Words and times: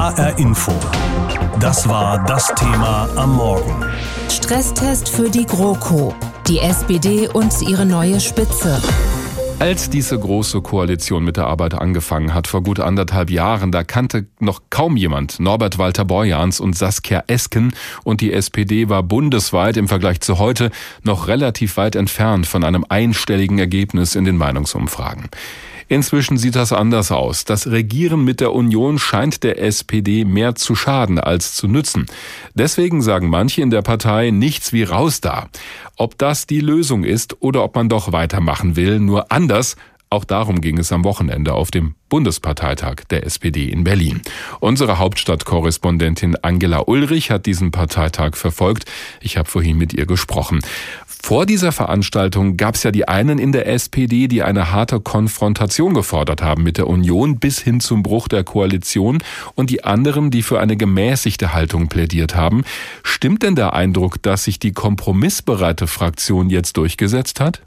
HR 0.00 0.38
Info. 0.38 0.72
Das 1.60 1.86
war 1.86 2.24
das 2.24 2.50
Thema 2.54 3.06
am 3.16 3.36
Morgen. 3.36 3.84
Stresstest 4.30 5.10
für 5.10 5.28
die 5.28 5.44
GroKo. 5.44 6.14
Die 6.48 6.58
SPD 6.58 7.28
und 7.28 7.52
ihre 7.60 7.84
neue 7.84 8.18
Spitze. 8.18 8.80
Als 9.58 9.90
diese 9.90 10.18
große 10.18 10.62
Koalition 10.62 11.22
mit 11.22 11.36
der 11.36 11.48
Arbeit 11.48 11.74
angefangen 11.74 12.32
hat, 12.32 12.46
vor 12.46 12.62
gut 12.62 12.80
anderthalb 12.80 13.28
Jahren, 13.28 13.72
da 13.72 13.84
kannte 13.84 14.26
noch 14.38 14.62
kaum 14.70 14.96
jemand 14.96 15.38
Norbert 15.38 15.76
Walter 15.76 16.06
Borjans 16.06 16.60
und 16.60 16.78
Saskia 16.78 17.24
Esken 17.26 17.74
und 18.02 18.22
die 18.22 18.32
SPD 18.32 18.88
war 18.88 19.02
bundesweit 19.02 19.76
im 19.76 19.86
Vergleich 19.86 20.22
zu 20.22 20.38
heute 20.38 20.70
noch 21.02 21.28
relativ 21.28 21.76
weit 21.76 21.94
entfernt 21.94 22.46
von 22.46 22.64
einem 22.64 22.86
einstelligen 22.88 23.58
Ergebnis 23.58 24.14
in 24.14 24.24
den 24.24 24.38
Meinungsumfragen. 24.38 25.28
Inzwischen 25.90 26.36
sieht 26.36 26.54
das 26.54 26.72
anders 26.72 27.10
aus. 27.10 27.44
Das 27.44 27.66
Regieren 27.66 28.22
mit 28.22 28.40
der 28.40 28.52
Union 28.52 29.00
scheint 29.00 29.42
der 29.42 29.60
SPD 29.60 30.24
mehr 30.24 30.54
zu 30.54 30.76
schaden 30.76 31.18
als 31.18 31.56
zu 31.56 31.66
nützen. 31.66 32.06
Deswegen 32.54 33.02
sagen 33.02 33.28
manche 33.28 33.60
in 33.60 33.70
der 33.70 33.82
Partei 33.82 34.30
nichts 34.30 34.72
wie 34.72 34.84
raus 34.84 35.20
da. 35.20 35.48
Ob 35.96 36.16
das 36.16 36.46
die 36.46 36.60
Lösung 36.60 37.02
ist 37.02 37.42
oder 37.42 37.64
ob 37.64 37.74
man 37.74 37.88
doch 37.88 38.12
weitermachen 38.12 38.76
will, 38.76 39.00
nur 39.00 39.32
anders, 39.32 39.74
auch 40.12 40.24
darum 40.24 40.60
ging 40.60 40.76
es 40.76 40.90
am 40.90 41.04
Wochenende 41.04 41.54
auf 41.54 41.70
dem 41.70 41.94
Bundesparteitag 42.08 43.04
der 43.10 43.24
SPD 43.24 43.68
in 43.68 43.84
Berlin. 43.84 44.22
Unsere 44.58 44.98
Hauptstadtkorrespondentin 44.98 46.34
Angela 46.42 46.80
Ulrich 46.88 47.30
hat 47.30 47.46
diesen 47.46 47.70
Parteitag 47.70 48.34
verfolgt. 48.34 48.90
Ich 49.20 49.36
habe 49.36 49.48
vorhin 49.48 49.78
mit 49.78 49.94
ihr 49.94 50.06
gesprochen. 50.06 50.62
Vor 51.06 51.46
dieser 51.46 51.70
Veranstaltung 51.70 52.56
gab 52.56 52.74
es 52.74 52.82
ja 52.82 52.90
die 52.90 53.06
einen 53.06 53.38
in 53.38 53.52
der 53.52 53.68
SPD, 53.68 54.26
die 54.26 54.42
eine 54.42 54.72
harte 54.72 54.98
Konfrontation 54.98 55.94
gefordert 55.94 56.42
haben 56.42 56.64
mit 56.64 56.78
der 56.78 56.88
Union 56.88 57.38
bis 57.38 57.60
hin 57.60 57.78
zum 57.78 58.02
Bruch 58.02 58.26
der 58.26 58.42
Koalition 58.42 59.22
und 59.54 59.70
die 59.70 59.84
anderen, 59.84 60.32
die 60.32 60.42
für 60.42 60.58
eine 60.58 60.76
gemäßigte 60.76 61.52
Haltung 61.52 61.88
plädiert 61.88 62.34
haben. 62.34 62.64
Stimmt 63.04 63.44
denn 63.44 63.54
der 63.54 63.74
Eindruck, 63.74 64.20
dass 64.22 64.42
sich 64.42 64.58
die 64.58 64.72
kompromissbereite 64.72 65.86
Fraktion 65.86 66.50
jetzt 66.50 66.76
durchgesetzt 66.76 67.38
hat? 67.38 67.62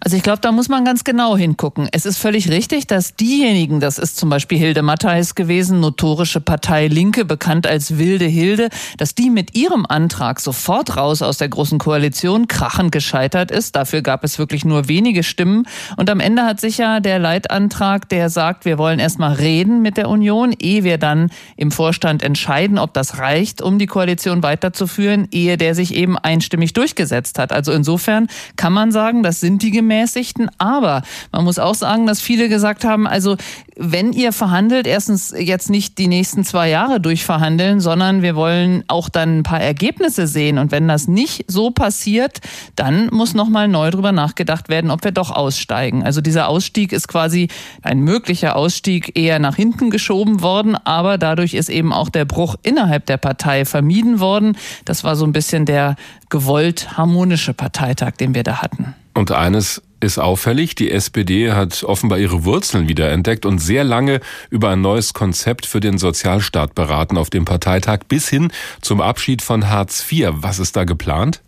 Also 0.00 0.16
ich 0.16 0.22
glaube, 0.22 0.40
da 0.40 0.52
muss 0.52 0.68
man 0.68 0.84
ganz 0.84 1.04
genau 1.04 1.36
hingucken. 1.36 1.88
Es 1.92 2.06
ist 2.06 2.18
völlig 2.18 2.48
richtig, 2.50 2.86
dass 2.86 3.14
diejenigen, 3.16 3.80
das 3.80 3.98
ist 3.98 4.16
zum 4.16 4.28
Beispiel 4.28 4.58
Hilde 4.58 4.82
Mattheis 4.82 5.34
gewesen, 5.34 5.80
notorische 5.80 6.40
Partei 6.40 6.88
Linke, 6.88 7.24
bekannt 7.24 7.66
als 7.66 7.98
Wilde 7.98 8.26
Hilde, 8.26 8.68
dass 8.98 9.14
die 9.14 9.30
mit 9.30 9.56
ihrem 9.56 9.86
Antrag 9.86 10.40
sofort 10.40 10.96
raus 10.96 11.22
aus 11.22 11.38
der 11.38 11.48
Großen 11.48 11.78
Koalition 11.78 12.48
krachend 12.48 12.92
gescheitert 12.92 13.50
ist. 13.50 13.76
Dafür 13.76 14.02
gab 14.02 14.24
es 14.24 14.38
wirklich 14.38 14.64
nur 14.64 14.88
wenige 14.88 15.22
Stimmen. 15.22 15.66
Und 15.96 16.10
am 16.10 16.20
Ende 16.20 16.44
hat 16.44 16.60
sich 16.60 16.78
ja 16.78 17.00
der 17.00 17.18
Leitantrag, 17.18 18.08
der 18.08 18.30
sagt, 18.30 18.64
wir 18.64 18.78
wollen 18.78 18.98
erstmal 18.98 19.34
reden 19.34 19.82
mit 19.82 19.96
der 19.96 20.08
Union, 20.08 20.54
ehe 20.58 20.84
wir 20.84 20.98
dann 20.98 21.30
im 21.56 21.70
Vorstand 21.70 22.22
entscheiden, 22.22 22.78
ob 22.78 22.94
das 22.94 23.18
reicht, 23.18 23.62
um 23.62 23.78
die 23.78 23.86
Koalition 23.86 24.42
weiterzuführen, 24.42 25.28
ehe 25.30 25.56
der 25.56 25.74
sich 25.74 25.94
eben 25.94 26.18
einstimmig 26.18 26.72
durchgesetzt 26.72 27.38
hat. 27.38 27.52
Also 27.52 27.72
insofern 27.72 28.28
kann 28.56 28.72
man 28.72 28.92
sagen, 28.92 29.22
das 29.22 29.40
sind 29.40 29.53
die 29.58 29.70
Gemäßigten. 29.70 30.50
Aber 30.58 31.02
man 31.32 31.44
muss 31.44 31.58
auch 31.58 31.74
sagen, 31.74 32.06
dass 32.06 32.20
viele 32.20 32.48
gesagt 32.48 32.84
haben, 32.84 33.06
also 33.06 33.36
wenn 33.76 34.12
ihr 34.12 34.32
verhandelt, 34.32 34.86
erstens 34.86 35.34
jetzt 35.36 35.70
nicht 35.70 35.98
die 35.98 36.06
nächsten 36.06 36.44
zwei 36.44 36.68
Jahre 36.68 37.00
durchverhandeln, 37.00 37.80
sondern 37.80 38.22
wir 38.22 38.36
wollen 38.36 38.84
auch 38.88 39.08
dann 39.08 39.38
ein 39.38 39.42
paar 39.42 39.60
Ergebnisse 39.60 40.26
sehen. 40.26 40.58
Und 40.58 40.70
wenn 40.70 40.86
das 40.86 41.08
nicht 41.08 41.44
so 41.48 41.70
passiert, 41.70 42.40
dann 42.76 43.08
muss 43.08 43.34
nochmal 43.34 43.68
neu 43.68 43.90
drüber 43.90 44.12
nachgedacht 44.12 44.68
werden, 44.68 44.90
ob 44.90 45.04
wir 45.04 45.12
doch 45.12 45.30
aussteigen. 45.30 46.04
Also 46.04 46.20
dieser 46.20 46.48
Ausstieg 46.48 46.92
ist 46.92 47.08
quasi 47.08 47.48
ein 47.82 48.00
möglicher 48.00 48.56
Ausstieg 48.56 49.18
eher 49.18 49.38
nach 49.38 49.56
hinten 49.56 49.90
geschoben 49.90 50.42
worden, 50.42 50.76
aber 50.76 51.18
dadurch 51.18 51.54
ist 51.54 51.68
eben 51.68 51.92
auch 51.92 52.08
der 52.08 52.24
Bruch 52.24 52.56
innerhalb 52.62 53.06
der 53.06 53.16
Partei 53.16 53.64
vermieden 53.64 54.20
worden. 54.20 54.56
Das 54.84 55.04
war 55.04 55.16
so 55.16 55.24
ein 55.24 55.32
bisschen 55.32 55.66
der 55.66 55.96
gewollt 56.28 56.96
harmonische 56.96 57.54
Parteitag, 57.54 58.12
den 58.12 58.34
wir 58.34 58.44
da 58.44 58.62
hatten. 58.62 58.94
Und 59.14 59.30
eines 59.30 59.82
ist 60.04 60.18
auffällig, 60.18 60.74
die 60.74 60.90
SPD 60.90 61.52
hat 61.52 61.82
offenbar 61.82 62.18
ihre 62.18 62.44
Wurzeln 62.44 62.88
wiederentdeckt 62.88 63.46
und 63.46 63.58
sehr 63.58 63.84
lange 63.84 64.20
über 64.50 64.70
ein 64.70 64.80
neues 64.80 65.14
Konzept 65.14 65.66
für 65.66 65.80
den 65.80 65.98
Sozialstaat 65.98 66.74
beraten 66.74 67.16
auf 67.16 67.30
dem 67.30 67.44
Parteitag 67.44 68.00
bis 68.08 68.28
hin 68.28 68.52
zum 68.80 69.00
Abschied 69.00 69.42
von 69.42 69.68
Hartz 69.70 70.04
IV. 70.10 70.30
Was 70.34 70.58
ist 70.58 70.76
da 70.76 70.84
geplant? 70.84 71.43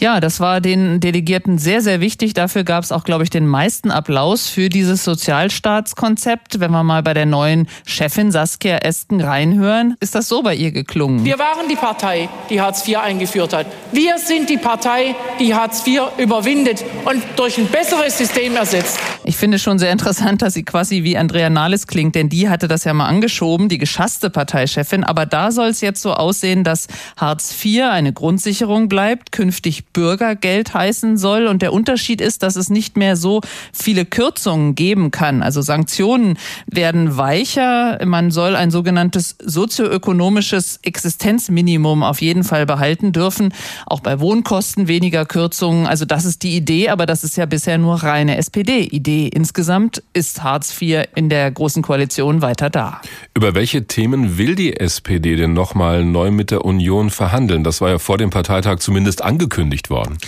Ja, 0.00 0.20
das 0.20 0.40
war 0.40 0.60
den 0.60 1.00
Delegierten 1.00 1.58
sehr, 1.58 1.80
sehr 1.80 2.00
wichtig. 2.00 2.34
Dafür 2.34 2.64
gab 2.64 2.84
es 2.84 2.92
auch, 2.92 3.04
glaube 3.04 3.24
ich, 3.24 3.30
den 3.30 3.46
meisten 3.46 3.90
Applaus 3.90 4.48
für 4.48 4.68
dieses 4.68 5.04
Sozialstaatskonzept. 5.04 6.60
Wenn 6.60 6.70
wir 6.70 6.82
mal 6.82 7.02
bei 7.02 7.14
der 7.14 7.26
neuen 7.26 7.68
Chefin 7.84 8.30
Saskia 8.32 8.78
Esken 8.78 9.20
reinhören, 9.20 9.96
ist 10.00 10.14
das 10.14 10.28
so 10.28 10.42
bei 10.42 10.54
ihr 10.54 10.72
geklungen. 10.72 11.24
Wir 11.24 11.38
waren 11.38 11.68
die 11.68 11.76
Partei, 11.76 12.28
die 12.50 12.60
Hartz 12.60 12.86
IV 12.86 12.98
eingeführt 12.98 13.52
hat. 13.52 13.66
Wir 13.92 14.18
sind 14.18 14.50
die 14.50 14.56
Partei, 14.56 15.14
die 15.38 15.54
Hartz 15.54 15.86
IV 15.86 16.02
überwindet 16.16 16.84
und 17.04 17.22
durch 17.36 17.58
ein 17.58 17.66
besseres 17.66 18.18
System 18.18 18.56
ersetzt. 18.56 18.98
Ich 19.24 19.36
finde 19.36 19.58
schon 19.58 19.78
sehr 19.78 19.92
interessant, 19.92 20.42
dass 20.42 20.54
sie 20.54 20.64
quasi 20.64 21.02
wie 21.02 21.18
Andrea 21.18 21.50
Nahles 21.50 21.86
klingt, 21.86 22.14
denn 22.14 22.28
die 22.28 22.48
hatte 22.48 22.66
das 22.68 22.84
ja 22.84 22.94
mal 22.94 23.06
angeschoben, 23.06 23.68
die 23.68 23.78
geschasste 23.78 24.30
Parteichefin. 24.30 25.04
Aber 25.04 25.26
da 25.26 25.50
soll 25.50 25.68
es 25.68 25.80
jetzt 25.80 26.00
so 26.00 26.14
aussehen, 26.14 26.64
dass 26.64 26.86
Hartz 27.16 27.54
IV 27.62 27.82
eine 27.90 28.12
Grundsicherung 28.12 28.88
bleibt, 28.88 29.32
künftig 29.32 29.57
künftig 29.58 29.86
Bürgergeld 29.86 30.72
heißen 30.72 31.16
soll. 31.16 31.48
Und 31.48 31.62
der 31.62 31.72
Unterschied 31.72 32.20
ist, 32.20 32.44
dass 32.44 32.54
es 32.54 32.70
nicht 32.70 32.96
mehr 32.96 33.16
so 33.16 33.40
viele 33.72 34.04
Kürzungen 34.04 34.76
geben 34.76 35.10
kann. 35.10 35.42
Also 35.42 35.62
Sanktionen 35.62 36.38
werden 36.66 37.16
weicher. 37.16 37.98
Man 38.04 38.30
soll 38.30 38.54
ein 38.54 38.70
sogenanntes 38.70 39.34
sozioökonomisches 39.44 40.78
Existenzminimum 40.84 42.04
auf 42.04 42.20
jeden 42.20 42.44
Fall 42.44 42.66
behalten 42.66 43.10
dürfen. 43.10 43.52
Auch 43.86 43.98
bei 43.98 44.20
Wohnkosten 44.20 44.86
weniger 44.86 45.26
Kürzungen. 45.26 45.88
Also 45.88 46.04
das 46.04 46.24
ist 46.24 46.44
die 46.44 46.54
Idee, 46.54 46.90
aber 46.90 47.06
das 47.06 47.24
ist 47.24 47.36
ja 47.36 47.44
bisher 47.44 47.78
nur 47.78 47.96
reine 48.04 48.36
SPD-Idee. 48.36 49.26
Insgesamt 49.26 50.04
ist 50.12 50.44
Hartz 50.44 50.80
IV 50.80 51.06
in 51.16 51.30
der 51.30 51.50
Großen 51.50 51.82
Koalition 51.82 52.42
weiter 52.42 52.70
da. 52.70 53.00
Über 53.34 53.56
welche 53.56 53.88
Themen 53.88 54.38
will 54.38 54.54
die 54.54 54.76
SPD 54.76 55.34
denn 55.34 55.52
nochmal 55.52 56.04
neu 56.04 56.30
mit 56.30 56.52
der 56.52 56.64
Union 56.64 57.10
verhandeln? 57.10 57.64
Das 57.64 57.80
war 57.80 57.90
ja 57.90 57.98
vor 57.98 58.18
dem 58.18 58.30
Parteitag 58.30 58.78
zumindest 58.78 59.22
angekündigt 59.22 59.47
angekündigt 59.48 59.90
worden. 59.90 60.18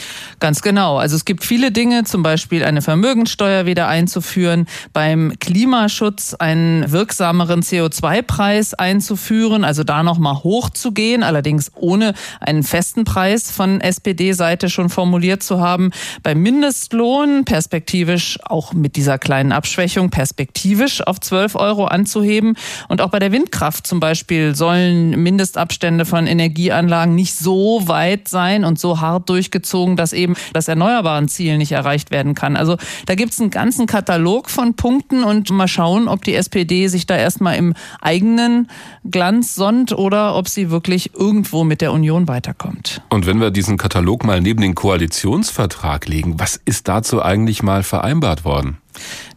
Ganz 0.41 0.63
genau. 0.63 0.97
Also 0.97 1.17
es 1.17 1.25
gibt 1.27 1.45
viele 1.45 1.71
Dinge, 1.71 2.05
zum 2.05 2.23
Beispiel 2.23 2.65
eine 2.65 2.81
Vermögensteuer 2.81 3.67
wieder 3.67 3.89
einzuführen, 3.89 4.67
beim 4.95 5.35
Klimaschutz 5.39 6.35
einen 6.35 6.91
wirksameren 6.91 7.61
CO2-Preis 7.61 8.73
einzuführen, 8.75 9.65
also 9.65 9.85
da 9.85 10.03
nochmal 10.03 10.43
hochzugehen, 10.43 11.23
allerdings 11.23 11.71
ohne 11.75 12.15
einen 12.41 12.63
festen 12.63 13.05
Preis 13.05 13.51
von 13.51 13.83
SPD-Seite 13.83 14.71
schon 14.71 14.89
formuliert 14.89 15.43
zu 15.43 15.61
haben. 15.61 15.91
Beim 16.23 16.41
Mindestlohn 16.41 17.45
perspektivisch 17.45 18.39
auch 18.45 18.73
mit 18.73 18.97
dieser 18.97 19.19
kleinen 19.19 19.53
Abschwächung 19.53 20.09
perspektivisch 20.09 21.07
auf 21.07 21.21
12 21.21 21.57
Euro 21.57 21.85
anzuheben. 21.85 22.57
Und 22.89 23.03
auch 23.03 23.11
bei 23.11 23.19
der 23.19 23.33
Windkraft 23.33 23.87
zum 23.87 24.01
Beispiel 24.01 24.55
sollen 24.55 25.11
Mindestabstände 25.23 26.07
von 26.07 26.27
Energieanlagen 26.27 27.15
nicht 27.15 27.37
so 27.37 27.83
weit 27.87 28.29
sein 28.29 28.65
und 28.65 28.79
so 28.79 29.00
hart 29.01 29.29
durchgezogen, 29.29 29.97
dass 29.97 30.13
eben 30.13 30.35
das 30.53 30.69
erneuerbaren 30.69 31.29
Ziel 31.29 31.59
nicht 31.59 31.73
erreicht 31.73 32.11
werden 32.11 32.35
kann. 32.35 32.57
Also 32.57 32.77
da 33.07 33.15
gibt 33.15 33.33
es 33.33 33.41
einen 33.41 33.51
ganzen 33.51 33.87
Katalog 33.87 34.51
von 34.51 34.75
Punkten 34.75 35.25
und 35.25 35.51
mal 35.51 35.69
schauen, 35.69 36.09
ob 36.09 36.25
die 36.25 36.35
SPD 36.35 36.89
sich 36.89 37.07
da 37.07 37.17
erstmal 37.17 37.57
im 37.57 37.75
eigenen 38.01 38.69
Glanz 39.05 39.55
sonnt 39.55 39.93
oder 39.93 40.37
ob 40.37 40.49
sie 40.49 40.71
wirklich 40.71 41.15
irgendwo 41.15 41.65
mit 41.65 41.81
der 41.81 41.93
Union 41.93 42.29
weiterkommt. 42.29 43.03
Und 43.11 43.27
wenn 43.27 43.41
wir 43.41 43.51
diesen 43.51 43.77
Katalog 43.77 44.25
mal 44.25 44.41
neben 44.41 44.61
den 44.61 44.75
Koalitionsvertrag 44.75 46.07
legen, 46.09 46.39
was 46.39 46.61
ist 46.65 46.89
dazu 46.89 47.23
eigentlich 47.23 47.63
mal 47.63 47.83
vereinbart 47.83 48.45
worden? 48.45 48.79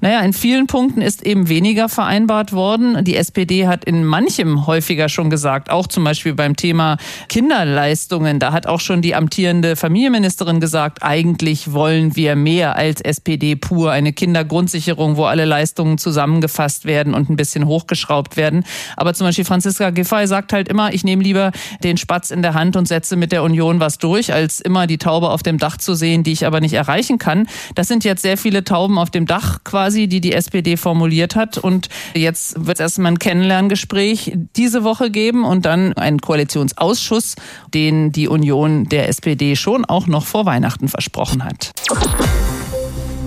Naja, 0.02 0.20
in 0.22 0.34
vielen 0.34 0.68
Punkten 0.68 1.02
ist 1.02 1.26
eben 1.26 1.48
weniger 1.48 1.88
vereinbart 1.88 2.52
worden. 2.52 3.04
Die 3.06 3.16
SPD 3.16 3.68
hat 3.68 3.86
in 3.86 4.04
manchem 4.04 4.68
häufiger 4.68 5.08
schon 5.08 5.30
gesagt, 5.30 5.70
auch 5.70 5.88
zum 5.88 6.04
Beispiel 6.04 6.34
beim 6.34 6.56
Thema 6.56 6.98
Kinderleistungen. 7.30 8.40
Da 8.40 8.52
hat 8.52 8.68
auch 8.68 8.82
schon 8.82 9.02
die 9.02 9.16
amtierende 9.16 9.76
Familienministerin 9.76 10.60
gesagt, 10.60 11.04
eigentlich 11.04 11.72
wollen 11.72 12.16
wir 12.16 12.36
mehr 12.36 12.76
als 12.76 13.00
SPD 13.00 13.56
pur. 13.56 13.92
Eine 13.92 14.12
Kindergrundsicherung, 14.12 15.16
wo 15.16 15.26
alle 15.26 15.46
Leistungen 15.46 15.98
zusammengefasst 15.98 16.86
werden 16.86 17.14
und 17.14 17.30
ein 17.30 17.36
bisschen 17.36 17.66
hochgeschraubt 17.66 18.36
werden. 18.36 18.66
Aber 18.98 19.14
zum 19.14 19.28
Beispiel 19.28 19.46
Franziska 19.46 19.92
Giffey 19.92 20.28
sagt 20.28 20.52
halt 20.52 20.68
immer, 20.68 20.94
ich 20.94 21.04
nehme 21.04 21.24
lieber 21.24 21.52
den 21.84 21.98
Spatz 21.98 22.30
in 22.30 22.42
der 22.42 22.56
Hand 22.56 22.76
und 22.76 22.88
setze 22.88 23.16
mit 23.16 23.32
der 23.32 23.44
Union 23.44 23.80
was 23.80 24.00
durch, 24.00 24.34
als 24.34 24.60
immer 24.60 24.88
die 24.88 24.98
Taube 24.98 25.30
auf 25.30 25.44
dem 25.44 25.58
Dach 25.58 25.78
zu 25.78 25.94
sehen, 25.94 26.24
die 26.24 26.34
ich 26.34 26.46
aber 26.46 26.60
nicht 26.60 26.74
erreichen 26.74 27.20
kann. 27.20 27.48
Das 27.76 27.88
sind 27.88 28.04
jetzt 28.04 28.22
sehr 28.22 28.38
viele 28.38 28.64
Tauben 28.64 28.98
auf 28.98 29.10
dem 29.10 29.26
Dach 29.26 29.43
quasi, 29.64 30.08
die 30.08 30.22
die 30.22 30.34
SPD 30.34 30.78
formuliert 30.78 31.36
hat. 31.36 31.58
Und 31.58 31.90
jetzt 32.14 32.66
wird 32.66 32.78
es 32.78 32.82
erstmal 32.82 33.14
ein 33.14 33.20
Kennenlerngespräch 33.20 34.34
diese 34.56 34.84
Woche 34.84 35.12
geben 35.12 35.46
und 35.46 35.66
dann 35.66 35.94
einen 35.94 36.20
Koalitionsausschuss, 36.20 37.36
den 37.74 38.12
die 38.12 38.28
Union 38.28 38.86
der 38.86 39.10
SPD 39.10 39.56
schon 39.56 39.86
auch 39.86 40.08
noch 40.08 40.26
vor 40.26 40.46
Weihnachten 40.46 40.88
versprochen 40.88 41.44
hat. 41.44 41.72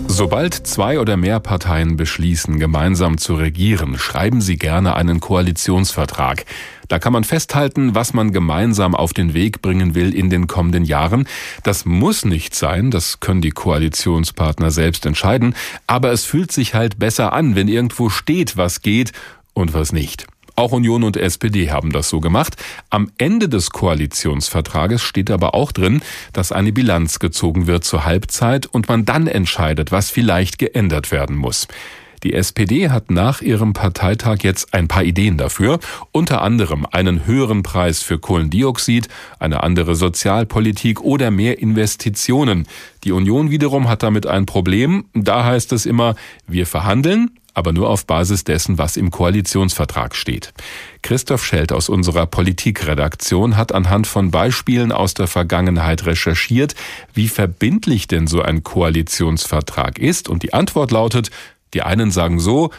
Sobald 0.08 0.55
zwei 0.55 0.99
oder 0.99 1.17
mehr 1.17 1.41
Parteien 1.41 1.97
beschließen, 1.97 2.58
gemeinsam 2.58 3.19
zu 3.19 3.35
regieren, 3.35 3.99
schreiben 3.99 4.41
sie 4.41 4.56
gerne 4.56 4.94
einen 4.94 5.20
Koalitionsvertrag. 5.20 6.47
Da 6.88 6.99
kann 6.99 7.12
man 7.12 7.25
festhalten, 7.25 7.94
was 7.94 8.14
man 8.14 8.32
gemeinsam 8.32 8.94
auf 8.94 9.12
den 9.12 9.35
Weg 9.35 9.61
bringen 9.61 9.94
will 9.94 10.14
in 10.14 10.31
den 10.31 10.47
kommenden 10.47 10.85
Jahren. 10.85 11.29
Das 11.64 11.85
muss 11.85 12.25
nicht 12.25 12.55
sein, 12.55 12.91
das 12.91 13.20
können 13.20 13.43
die 13.43 13.50
Koalitionspartner 13.50 14.70
selbst 14.70 15.05
entscheiden, 15.05 15.55
aber 15.87 16.12
es 16.12 16.25
fühlt 16.25 16.52
sich 16.52 16.75
halt 16.75 16.99
besser 16.99 17.32
an, 17.32 17.55
wenn 17.55 17.69
irgendwo 17.69 18.09
steht, 18.09 18.56
was 18.56 18.82
geht 18.82 19.12
und 19.52 19.75
was 19.75 19.93
nicht. 19.93 20.26
Auch 20.56 20.73
Union 20.73 21.05
und 21.05 21.19
SPD 21.19 21.70
haben 21.70 21.93
das 21.93 22.08
so 22.08 22.20
gemacht. 22.20 22.56
Am 22.88 23.11
Ende 23.19 23.50
des 23.50 23.70
Koalitionsvertrages 23.70 25.03
steht 25.03 25.31
aber 25.31 25.55
auch 25.55 25.70
drin, 25.70 26.00
dass 26.32 26.50
eine 26.50 26.73
Bilanz 26.73 27.19
gezogen 27.19 27.67
wird 27.67 27.85
zur 27.85 28.06
Halbzeit 28.06 28.64
und 28.64 28.88
man 28.88 29.05
dann 29.05 29.26
entscheidet, 29.26 29.93
was 29.93 30.11
vielleicht 30.11 30.58
geändert 30.58 31.12
werden 31.12 31.37
muss. 31.37 31.69
Die 32.23 32.32
SPD 32.32 32.88
hat 32.88 33.11
nach 33.11 33.43
ihrem 33.43 33.75
Parteitag 33.75 34.38
jetzt 34.43 34.73
ein 34.73 34.88
paar 34.88 35.05
Ideen 35.05 35.37
dafür, 35.37 35.79
unter 36.11 36.41
anderem 36.41 36.87
einen 36.91 37.26
höheren 37.26 37.62
Preis 37.62 38.02
für 38.02 38.19
Kohlendioxid, 38.19 39.09
eine 39.38 39.62
andere 39.62 39.94
Sozialpolitik 39.94 41.02
oder 41.02 41.31
mehr 41.31 41.59
Investitionen. 41.59 42.67
Die 43.05 43.12
Union 43.12 43.50
wiederum 43.50 43.88
hat 43.88 44.02
damit 44.02 44.26
ein 44.26 44.47
Problem. 44.47 45.05
Da 45.12 45.44
heißt 45.44 45.73
es 45.73 45.85
immer, 45.85 46.14
wir 46.47 46.67
verhandeln, 46.67 47.31
aber 47.56 47.73
nur 47.73 47.88
auf 47.88 48.06
Basis 48.06 48.44
dessen, 48.44 48.76
was 48.76 48.99
im 48.99 49.11
Koalitionsvertrag 49.11 50.14
steht. 50.14 50.53
Christoph 51.00 51.43
Schelt 51.43 51.73
aus 51.73 51.88
unserer 51.88 52.26
Politikredaktion 52.26 53.56
hat 53.56 53.73
anhand 53.73 54.06
von 54.06 54.31
Beispielen 54.31 54.93
aus 54.93 55.14
der 55.14 55.26
Vergangenheit 55.26 56.05
recherchiert, 56.05 56.75
wie 57.14 57.29
verbindlich 57.29 58.08
denn 58.08 58.26
so 58.26 58.43
ein 58.43 58.62
Koalitionsvertrag 58.62 59.99
ist, 59.99 60.29
und 60.29 60.43
die 60.43 60.53
Antwort 60.53 60.91
lautet, 60.91 61.31
die 61.73 61.81
einen 61.81 62.11
sagen 62.11 62.41
so, 62.41 62.70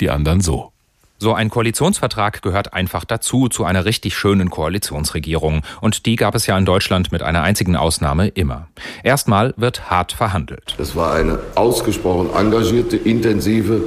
die 0.00 0.10
anderen 0.10 0.40
so. 0.40 0.70
So 1.18 1.34
ein 1.34 1.50
Koalitionsvertrag 1.50 2.40
gehört 2.40 2.72
einfach 2.72 3.04
dazu, 3.04 3.48
zu 3.48 3.64
einer 3.64 3.84
richtig 3.84 4.16
schönen 4.16 4.48
Koalitionsregierung. 4.48 5.62
Und 5.82 6.06
die 6.06 6.16
gab 6.16 6.34
es 6.34 6.46
ja 6.46 6.56
in 6.56 6.64
Deutschland 6.64 7.12
mit 7.12 7.22
einer 7.22 7.42
einzigen 7.42 7.76
Ausnahme 7.76 8.28
immer. 8.28 8.68
Erstmal 9.02 9.52
wird 9.58 9.90
hart 9.90 10.12
verhandelt. 10.12 10.76
Es 10.78 10.96
war 10.96 11.12
eine 11.12 11.38
ausgesprochen 11.56 12.30
engagierte, 12.34 12.96
intensive 12.96 13.82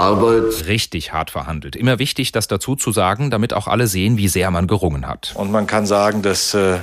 Arbeit. 0.00 0.66
Richtig 0.66 1.12
hart 1.12 1.30
verhandelt. 1.30 1.76
Immer 1.76 1.98
wichtig, 1.98 2.32
das 2.32 2.48
dazu 2.48 2.74
zu 2.76 2.92
sagen, 2.92 3.30
damit 3.30 3.52
auch 3.52 3.68
alle 3.68 3.86
sehen, 3.86 4.16
wie 4.16 4.28
sehr 4.28 4.50
man 4.50 4.66
gerungen 4.66 5.06
hat. 5.06 5.32
Und 5.34 5.50
man 5.50 5.66
kann 5.66 5.86
sagen, 5.86 6.22
dass 6.22 6.54
äh, 6.54 6.78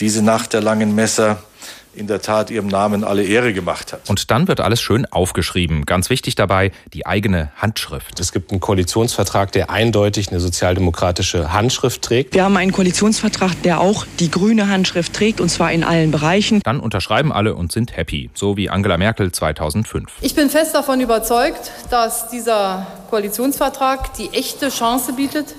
diese 0.00 0.22
Nacht 0.22 0.52
der 0.52 0.60
langen 0.60 0.94
Messer 0.94 1.42
in 1.98 2.06
der 2.06 2.22
Tat 2.22 2.50
ihrem 2.50 2.68
Namen 2.68 3.04
alle 3.04 3.24
Ehre 3.24 3.52
gemacht 3.52 3.92
hat. 3.92 4.08
Und 4.08 4.30
dann 4.30 4.48
wird 4.48 4.60
alles 4.60 4.80
schön 4.80 5.04
aufgeschrieben. 5.06 5.84
Ganz 5.84 6.10
wichtig 6.10 6.34
dabei, 6.34 6.72
die 6.94 7.06
eigene 7.06 7.50
Handschrift. 7.56 8.20
Es 8.20 8.32
gibt 8.32 8.50
einen 8.50 8.60
Koalitionsvertrag, 8.60 9.52
der 9.52 9.70
eindeutig 9.70 10.30
eine 10.30 10.40
sozialdemokratische 10.40 11.52
Handschrift 11.52 12.02
trägt. 12.02 12.34
Wir 12.34 12.44
haben 12.44 12.56
einen 12.56 12.72
Koalitionsvertrag, 12.72 13.62
der 13.62 13.80
auch 13.80 14.06
die 14.20 14.30
grüne 14.30 14.68
Handschrift 14.68 15.12
trägt, 15.12 15.40
und 15.40 15.48
zwar 15.48 15.72
in 15.72 15.84
allen 15.84 16.10
Bereichen. 16.10 16.60
Dann 16.62 16.80
unterschreiben 16.80 17.32
alle 17.32 17.54
und 17.54 17.72
sind 17.72 17.96
happy, 17.96 18.30
so 18.34 18.56
wie 18.56 18.70
Angela 18.70 18.96
Merkel 18.96 19.32
2005. 19.32 20.10
Ich 20.20 20.34
bin 20.34 20.50
fest 20.50 20.74
davon 20.74 21.00
überzeugt, 21.00 21.72
dass 21.90 22.28
dieser 22.28 22.86
Koalitionsvertrag 23.10 24.14
die 24.14 24.30
echte 24.32 24.68
Chance 24.68 25.14
bietet, 25.14 25.54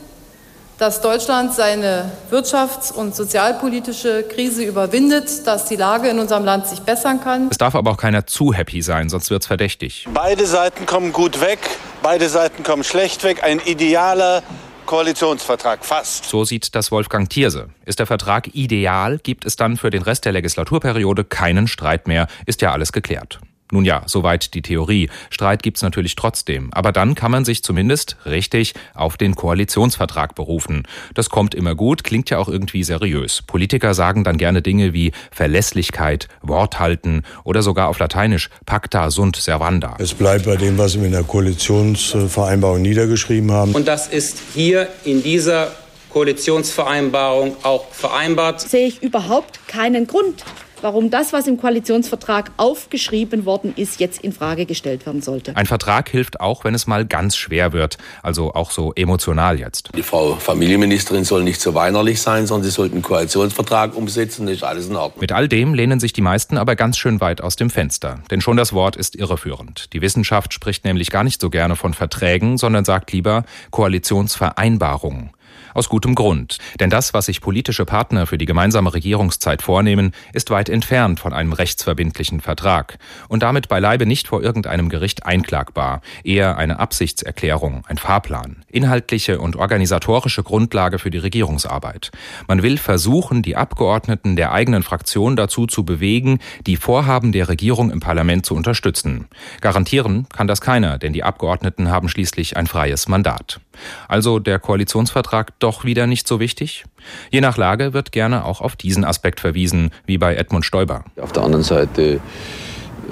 dass 0.80 1.02
Deutschland 1.02 1.54
seine 1.54 2.10
wirtschafts- 2.32 2.94
und 2.94 3.14
sozialpolitische 3.14 4.24
Krise 4.24 4.64
überwindet, 4.64 5.46
dass 5.46 5.66
die 5.66 5.76
Lage 5.76 6.08
in 6.08 6.20
unserem 6.20 6.46
Land 6.46 6.68
sich 6.68 6.80
bessern 6.80 7.22
kann. 7.22 7.50
Es 7.52 7.58
darf 7.58 7.76
aber 7.76 7.92
auch 7.92 7.98
keiner 7.98 8.26
zu 8.26 8.54
happy 8.54 8.82
sein, 8.82 9.10
sonst 9.10 9.30
wird's 9.30 9.46
verdächtig. 9.46 10.08
Beide 10.14 10.48
Seiten 10.48 10.86
kommen 10.86 11.12
gut 11.12 11.42
weg, 11.42 11.60
beide 12.02 12.30
Seiten 12.30 12.64
kommen 12.64 12.86
schlecht 12.86 13.26
weg. 13.26 13.44
Ein 13.44 13.60
idealer 13.66 14.42
Koalitionsvertrag, 14.86 15.86
fast. 15.86 16.26
So 16.26 16.46
sieht 16.46 16.74
das 16.74 16.92
Wolfgang 16.92 17.30
Thierse. 17.30 17.70
Ist 17.86 18.00
der 18.00 18.08
Vertrag 18.08 18.56
ideal, 18.56 19.20
gibt 19.20 19.46
es 19.46 19.58
dann 19.58 19.76
für 19.76 19.90
den 19.90 20.02
Rest 20.02 20.24
der 20.26 20.32
Legislaturperiode 20.32 21.26
keinen 21.26 21.68
Streit 21.68 22.08
mehr, 22.08 22.28
ist 22.46 22.62
ja 22.62 22.72
alles 22.72 22.94
geklärt. 22.94 23.40
Nun 23.72 23.86
ja, 23.86 24.02
soweit 24.08 24.56
die 24.56 24.64
Theorie. 24.64 25.10
Streit 25.30 25.62
gibt's 25.62 25.84
natürlich 25.84 26.16
trotzdem. 26.16 26.70
Aber 26.74 26.92
dann 26.92 27.14
kann 27.14 27.30
man 27.32 27.46
sich 27.46 27.64
zumindest 27.64 28.18
richtig 28.26 28.74
auf 28.96 29.16
den 29.16 29.36
Koalitionsvertrag 29.36 30.34
berufen. 30.34 30.88
Das 31.14 31.30
kommt 31.30 31.54
immer 31.54 31.76
gut, 31.76 32.04
klingt 32.04 32.32
ja 32.32 32.40
auch 32.40 32.50
irgendwie 32.50 32.84
seriös. 32.84 33.44
Politiker 33.44 33.94
sagen 33.94 34.24
dann 34.24 34.38
gerne 34.38 34.64
Dinge 34.64 34.94
wie 34.94 35.12
Verlässlichkeit, 35.32 36.28
Wort 36.42 36.80
halten 36.80 37.24
oder 37.44 37.62
sogar 37.62 37.90
auf 37.90 38.00
Lateinisch 38.00 38.50
pacta 38.66 39.12
sunt 39.12 39.36
servanda. 39.36 39.96
Es 40.00 40.16
bleibt 40.16 40.46
bei 40.46 40.56
dem, 40.56 40.78
was 40.80 40.98
wir 40.98 41.06
in 41.06 41.12
der 41.12 41.24
Koalitionsvereinbarung 41.24 42.82
niedergeschrieben 42.82 43.52
haben. 43.52 43.74
Und 43.74 43.88
das 43.88 44.08
ist 44.08 44.40
hier 44.56 44.88
in 45.06 45.22
dieser 45.22 45.72
Koalitionsvereinbarung 46.10 47.58
auch 47.62 47.92
vereinbart. 47.92 48.62
Sehe 48.62 48.88
ich 48.88 49.04
überhaupt 49.04 49.68
keinen 49.68 50.08
Grund 50.08 50.44
warum 50.82 51.10
das, 51.10 51.34
was 51.34 51.48
im 51.48 51.58
Koalitionsvertrag 51.58 52.52
aufgeschrieben 52.58 53.46
worden 53.46 53.74
ist, 53.76 54.00
jetzt 54.00 54.22
in 54.24 54.32
Frage 54.32 54.66
gestellt 54.66 55.06
werden 55.06 55.22
sollte. 55.22 55.56
Ein 55.56 55.66
Vertrag 55.66 56.10
hilft 56.10 56.40
auch, 56.40 56.64
wenn 56.64 56.74
es 56.74 56.88
mal 56.88 57.06
ganz 57.06 57.36
schwer 57.36 57.74
wird, 57.74 57.98
also 58.24 58.54
auch 58.54 58.72
so 58.72 58.94
emotional 58.96 59.60
jetzt. 59.60 59.90
Die 59.96 60.04
Frau 60.04 60.36
Familienministerin 60.36 61.24
soll 61.24 61.44
nicht 61.44 61.62
so 61.62 61.74
weinerlich 61.74 62.22
sein, 62.22 62.48
sondern 62.48 62.66
sie 62.70 62.76
sollte 62.76 62.94
einen 62.94 63.02
Koalitionsvertrag 63.02 63.96
umsetzen, 63.96 64.46
das 64.46 64.56
ist 64.56 64.64
alles 64.64 64.88
in 64.88 64.96
Ordnung. 64.96 65.22
Mit 65.22 65.32
all 65.32 65.48
dem 65.48 65.74
lehnen 65.74 66.00
sich 66.00 66.14
die 66.14 66.22
meisten 66.22 66.58
aber 66.58 66.76
ganz 66.76 66.98
schön 66.98 67.22
weit 67.22 67.42
aus 67.42 67.56
dem 67.56 67.70
Fenster, 67.70 68.20
denn 68.32 68.42
schon 68.42 68.58
das 68.58 68.74
Wort 68.74 68.96
ist 68.96 69.16
irreführend. 69.16 69.94
Die 69.94 70.02
Wissenschaft 70.02 70.54
spricht 70.54 70.86
nämlich 70.86 71.10
gar 71.12 71.24
nicht 71.24 71.42
so 71.42 71.50
gerne 71.50 71.76
von 71.76 71.94
Verträgen, 71.94 72.58
sondern 72.58 72.86
sagt 72.86 73.12
lieber 73.12 73.44
Koalitionsvereinbarungen. 73.72 75.32
Aus 75.80 75.88
gutem 75.88 76.14
Grund. 76.14 76.58
Denn 76.82 76.90
das, 76.90 77.14
was 77.14 77.28
sich 77.28 77.40
politische 77.40 77.86
Partner 77.86 78.28
für 78.28 78.38
die 78.38 78.46
gemeinsame 78.46 78.94
Regierungszeit 78.94 79.62
vornehmen, 79.62 80.12
ist 80.34 80.50
weit 80.50 80.68
entfernt 80.68 81.22
von 81.22 81.32
einem 81.32 81.54
rechtsverbindlichen 81.54 82.42
Vertrag 82.42 83.00
und 83.30 83.44
damit 83.44 83.70
beileibe 83.70 84.06
nicht 84.06 84.28
vor 84.28 84.44
irgendeinem 84.44 84.90
Gericht 84.90 85.26
einklagbar, 85.26 86.02
eher 86.26 86.58
eine 86.58 86.80
Absichtserklärung, 86.80 87.86
ein 87.88 87.98
Fahrplan, 87.98 88.66
inhaltliche 88.68 89.40
und 89.40 89.56
organisatorische 89.56 90.44
Grundlage 90.44 91.00
für 91.00 91.12
die 91.12 91.18
Regierungsarbeit. 91.18 92.12
Man 92.50 92.62
will 92.62 92.78
versuchen, 92.78 93.42
die 93.42 93.56
Abgeordneten 93.56 94.36
der 94.36 94.52
eigenen 94.52 94.84
Fraktion 94.84 95.38
dazu 95.38 95.66
zu 95.66 95.86
bewegen, 95.86 96.40
die 96.68 96.76
Vorhaben 96.76 97.32
der 97.32 97.48
Regierung 97.48 97.90
im 97.90 98.02
Parlament 98.02 98.46
zu 98.46 98.54
unterstützen. 98.54 99.30
Garantieren 99.62 100.28
kann 100.28 100.48
das 100.48 100.60
keiner, 100.60 100.98
denn 100.98 101.14
die 101.14 101.24
Abgeordneten 101.24 101.90
haben 101.90 102.10
schließlich 102.10 102.58
ein 102.58 102.68
freies 102.68 103.08
Mandat. 103.08 103.62
Also 104.08 104.40
der 104.40 104.60
Koalitionsvertrag 104.60 105.58
doch 105.70 105.86
wieder 105.86 106.08
nicht 106.08 106.28
so 106.28 106.40
wichtig? 106.40 106.86
Je 107.30 107.42
nach 107.42 107.56
Lage 107.56 107.94
wird 107.94 108.12
gerne 108.12 108.44
auch 108.44 108.60
auf 108.60 108.76
diesen 108.76 109.06
Aspekt 109.06 109.40
verwiesen, 109.40 109.92
wie 110.08 110.18
bei 110.18 110.36
Edmund 110.36 110.66
Stoiber. 110.66 111.06
Auf 111.22 111.32
der 111.32 111.44
anderen 111.44 111.64
Seite 111.64 112.20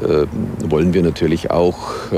äh, 0.03 0.25
wollen 0.67 0.91
wir 0.95 1.03
natürlich 1.03 1.51
auch 1.51 2.11
äh, 2.11 2.17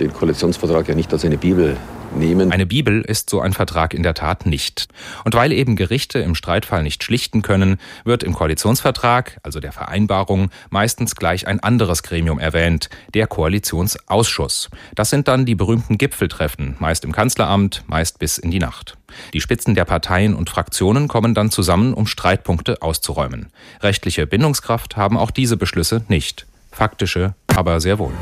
den 0.00 0.12
Koalitionsvertrag 0.12 0.88
ja 0.88 0.94
nicht 0.94 1.12
als 1.12 1.24
eine 1.24 1.38
Bibel 1.38 1.76
nehmen. 2.16 2.52
Eine 2.52 2.66
Bibel 2.66 3.02
ist 3.02 3.30
so 3.30 3.40
ein 3.40 3.52
Vertrag 3.52 3.94
in 3.94 4.02
der 4.02 4.14
Tat 4.14 4.46
nicht. 4.46 4.88
Und 5.24 5.34
weil 5.34 5.52
eben 5.52 5.76
Gerichte 5.76 6.18
im 6.18 6.34
Streitfall 6.34 6.82
nicht 6.82 7.02
schlichten 7.02 7.42
können, 7.42 7.78
wird 8.04 8.22
im 8.22 8.34
Koalitionsvertrag, 8.34 9.38
also 9.42 9.60
der 9.60 9.72
Vereinbarung, 9.72 10.50
meistens 10.70 11.16
gleich 11.16 11.46
ein 11.46 11.60
anderes 11.60 12.02
Gremium 12.02 12.38
erwähnt, 12.38 12.90
der 13.14 13.26
Koalitionsausschuss. 13.26 14.70
Das 14.94 15.10
sind 15.10 15.28
dann 15.28 15.46
die 15.46 15.54
berühmten 15.54 15.98
Gipfeltreffen, 15.98 16.76
meist 16.78 17.04
im 17.04 17.12
Kanzleramt, 17.12 17.84
meist 17.86 18.18
bis 18.18 18.38
in 18.38 18.50
die 18.50 18.58
Nacht. 18.58 18.96
Die 19.34 19.40
Spitzen 19.40 19.74
der 19.74 19.84
Parteien 19.84 20.34
und 20.34 20.48
Fraktionen 20.48 21.08
kommen 21.08 21.34
dann 21.34 21.50
zusammen, 21.50 21.92
um 21.92 22.06
Streitpunkte 22.06 22.80
auszuräumen. 22.80 23.48
Rechtliche 23.82 24.26
Bindungskraft 24.26 24.96
haben 24.96 25.18
auch 25.18 25.30
diese 25.30 25.56
Beschlüsse 25.56 26.04
nicht. 26.08 26.46
Faktische 26.70 27.34
aber 27.54 27.80
sehr 27.80 27.98
wohl. 27.98 28.12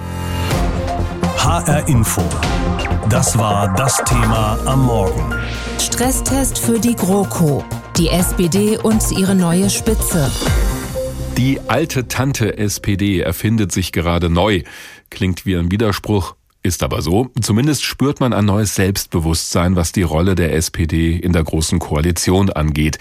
HR 1.42 1.88
Info. 1.88 2.22
Das 3.08 3.38
war 3.38 3.72
das 3.74 3.96
Thema 4.04 4.58
am 4.66 4.84
Morgen. 4.84 5.34
Stresstest 5.78 6.58
für 6.58 6.78
die 6.78 6.94
GroKo. 6.94 7.64
Die 7.96 8.10
SPD 8.10 8.76
und 8.76 9.02
ihre 9.10 9.34
neue 9.34 9.70
Spitze. 9.70 10.30
Die 11.38 11.58
alte 11.66 12.08
Tante 12.08 12.58
SPD 12.58 13.20
erfindet 13.20 13.72
sich 13.72 13.90
gerade 13.90 14.28
neu. 14.28 14.64
Klingt 15.08 15.46
wie 15.46 15.56
ein 15.56 15.72
Widerspruch, 15.72 16.34
ist 16.62 16.82
aber 16.82 17.00
so. 17.00 17.30
Zumindest 17.40 17.84
spürt 17.84 18.20
man 18.20 18.34
ein 18.34 18.44
neues 18.44 18.74
Selbstbewusstsein, 18.74 19.76
was 19.76 19.92
die 19.92 20.02
Rolle 20.02 20.34
der 20.34 20.54
SPD 20.54 21.16
in 21.16 21.32
der 21.32 21.42
Großen 21.42 21.78
Koalition 21.78 22.50
angeht. 22.50 22.98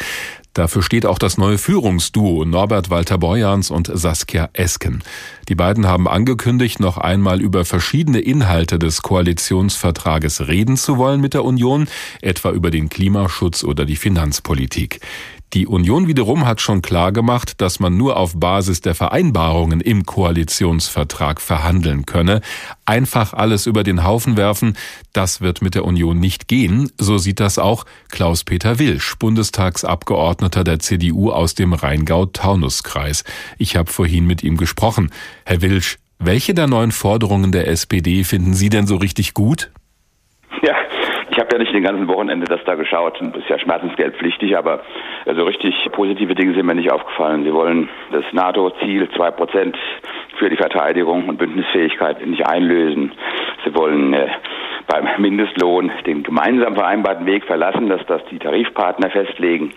Dafür 0.53 0.81
steht 0.81 1.05
auch 1.05 1.19
das 1.19 1.37
neue 1.37 1.57
Führungsduo 1.57 2.43
Norbert 2.43 2.89
Walter 2.89 3.17
Borjans 3.17 3.69
und 3.69 3.89
Saskia 3.93 4.49
Esken. 4.53 5.03
Die 5.47 5.55
beiden 5.55 5.85
haben 5.87 6.07
angekündigt, 6.07 6.79
noch 6.79 6.97
einmal 6.97 7.39
über 7.39 7.65
verschiedene 7.65 8.19
Inhalte 8.19 8.79
des 8.79 9.01
Koalitionsvertrages 9.01 10.47
reden 10.47 10.75
zu 10.75 10.97
wollen 10.97 11.21
mit 11.21 11.33
der 11.33 11.45
Union, 11.45 11.87
etwa 12.21 12.51
über 12.51 12.71
den 12.71 12.89
Klimaschutz 12.89 13.63
oder 13.63 13.85
die 13.85 13.95
Finanzpolitik. 13.95 14.99
Die 15.53 15.65
Union 15.65 16.07
wiederum 16.07 16.45
hat 16.45 16.61
schon 16.61 16.83
klar 16.83 17.11
gemacht, 17.11 17.59
dass 17.59 17.79
man 17.79 17.97
nur 17.97 18.17
auf 18.17 18.39
Basis 18.39 18.81
der 18.81 18.93
Vereinbarungen 18.93 19.81
im 19.81 20.05
Koalitionsvertrag 20.05 21.41
verhandeln 21.41 22.05
könne. 22.05 22.41
Einfach 22.85 23.33
alles 23.33 23.65
über 23.65 23.81
den 23.81 24.03
Haufen 24.03 24.37
werfen, 24.37 24.77
das 25.11 25.41
wird 25.41 25.63
mit 25.63 25.73
der 25.73 25.85
Union 25.85 26.19
nicht 26.19 26.47
gehen. 26.47 26.91
So 26.99 27.17
sieht 27.17 27.39
das 27.39 27.57
auch 27.57 27.85
Klaus-Peter 28.11 28.77
Wilsch, 28.77 29.17
Bundestagsabgeordneter 29.17 30.63
der 30.63 30.77
CDU 30.77 31.31
aus 31.31 31.55
dem 31.55 31.73
Rheingau-Taunus-Kreis. 31.73 33.23
Ich 33.57 33.75
habe 33.75 33.91
vorhin 33.91 34.27
mit 34.27 34.43
ihm 34.43 34.55
gesprochen. 34.55 35.09
Herr 35.45 35.63
Wilsch, 35.63 35.97
welche 36.19 36.53
der 36.53 36.67
neuen 36.67 36.91
Forderungen 36.91 37.51
der 37.51 37.67
SPD 37.67 38.23
finden 38.23 38.53
Sie 38.53 38.69
denn 38.69 38.85
so 38.85 38.97
richtig 38.97 39.33
gut? 39.33 39.71
Ja, 40.61 40.75
ich 41.31 41.37
habe 41.39 41.49
ja 41.53 41.59
nicht 41.59 41.73
den 41.73 41.83
ganzen 41.83 42.07
Wochenende 42.07 42.45
das 42.45 42.59
da 42.65 42.75
geschaut. 42.75 43.17
Das 43.21 43.41
ist 43.41 43.49
ja 43.49 43.57
schmerzensgeldpflichtig, 43.57 44.57
aber 44.57 44.81
also 45.25 45.43
richtig 45.43 45.75
positive 45.91 46.35
Dinge 46.35 46.53
sind 46.53 46.65
mir 46.65 46.75
nicht 46.75 46.91
aufgefallen. 46.91 47.43
Sie 47.43 47.53
wollen 47.53 47.89
das 48.11 48.23
NATO-Ziel 48.31 49.09
zwei 49.15 49.31
Prozent 49.31 49.77
für 50.37 50.49
die 50.49 50.55
Verteidigung 50.55 51.27
und 51.27 51.37
Bündnisfähigkeit 51.37 52.25
nicht 52.25 52.45
einlösen. 52.47 53.11
Sie 53.65 53.75
wollen 53.75 54.13
äh, 54.13 54.27
beim 54.89 55.05
Mindestlohn 55.19 55.91
den 56.05 56.23
gemeinsam 56.23 56.73
vereinbarten 56.73 57.25
Weg 57.25 57.45
verlassen, 57.45 57.89
dass 57.89 58.01
das 58.07 58.21
die 58.31 58.39
Tarifpartner 58.39 59.11
festlegen. 59.11 59.71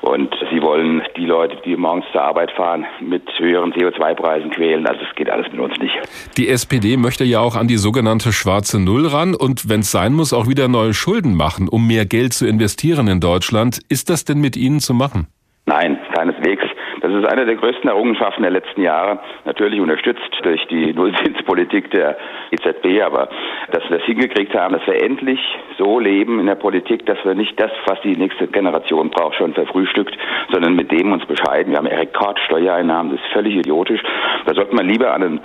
Und 0.00 0.34
sie 0.50 0.62
wollen 0.62 1.02
die 1.16 1.26
Leute, 1.26 1.58
die 1.64 1.76
morgens 1.76 2.06
zur 2.10 2.22
Arbeit 2.22 2.50
fahren, 2.52 2.86
mit 3.00 3.22
höheren 3.38 3.72
CO2-Preisen 3.72 4.50
quälen. 4.50 4.86
Also 4.86 5.02
es 5.08 5.14
geht 5.14 5.30
alles 5.30 5.46
mit 5.52 5.60
uns 5.60 5.78
nicht. 5.78 5.94
Die 6.36 6.48
SPD 6.48 6.96
möchte 6.96 7.24
ja 7.24 7.40
auch 7.40 7.54
an 7.54 7.68
die 7.68 7.76
sogenannte 7.76 8.32
schwarze 8.32 8.80
Null 8.80 9.06
ran 9.06 9.34
und 9.34 9.68
wenn 9.68 9.80
es 9.80 9.90
sein 9.90 10.14
muss, 10.14 10.32
auch 10.32 10.48
wieder 10.48 10.68
neue 10.68 10.94
Schulden 10.94 11.36
machen, 11.36 11.68
um 11.68 11.86
mehr 11.86 12.06
Geld 12.06 12.32
zu 12.32 12.46
investieren 12.46 13.08
in 13.08 13.20
Deutschland. 13.20 13.80
Ist 13.88 14.10
das 14.10 14.24
denn 14.24 14.40
mit 14.40 14.56
Ihnen 14.56 14.79
zu 14.80 14.94
machen? 14.94 15.26
Nein, 15.66 15.98
keineswegs. 16.14 16.64
Das 17.00 17.12
ist 17.12 17.24
eine 17.24 17.46
der 17.46 17.56
größten 17.56 17.88
Errungenschaften 17.88 18.42
der 18.42 18.50
letzten 18.50 18.82
Jahre, 18.82 19.20
natürlich 19.44 19.80
unterstützt 19.80 20.20
durch 20.42 20.66
die 20.68 20.92
Nullzinspolitik 20.94 21.90
der 21.90 22.18
EZB, 22.50 23.02
aber 23.02 23.28
dass 23.70 23.82
wir 23.88 23.98
das 23.98 24.06
hingekriegt 24.06 24.54
haben, 24.54 24.74
dass 24.74 24.86
wir 24.86 25.02
endlich 25.02 25.40
so 25.78 25.98
leben 25.98 26.40
in 26.40 26.46
der 26.46 26.56
Politik, 26.56 27.06
dass 27.06 27.18
wir 27.24 27.34
nicht 27.34 27.58
das, 27.60 27.70
was 27.86 28.00
die 28.02 28.16
nächste 28.16 28.48
Generation 28.48 29.10
braucht, 29.10 29.36
schon 29.36 29.54
verfrühstückt, 29.54 30.16
sondern 30.52 30.74
mit 30.74 30.90
dem 30.92 31.12
uns 31.12 31.24
bescheiden. 31.26 31.72
Wir 31.72 31.78
haben 31.78 31.86
Rekordsteuereinnahmen, 31.86 33.12
das 33.12 33.20
ist 33.20 33.32
völlig 33.32 33.56
idiotisch. 33.56 34.02
Da 34.46 34.54
sollte 34.54 34.74
man 34.74 34.86
lieber 34.86 35.14
an 35.14 35.22
ein 35.22 35.40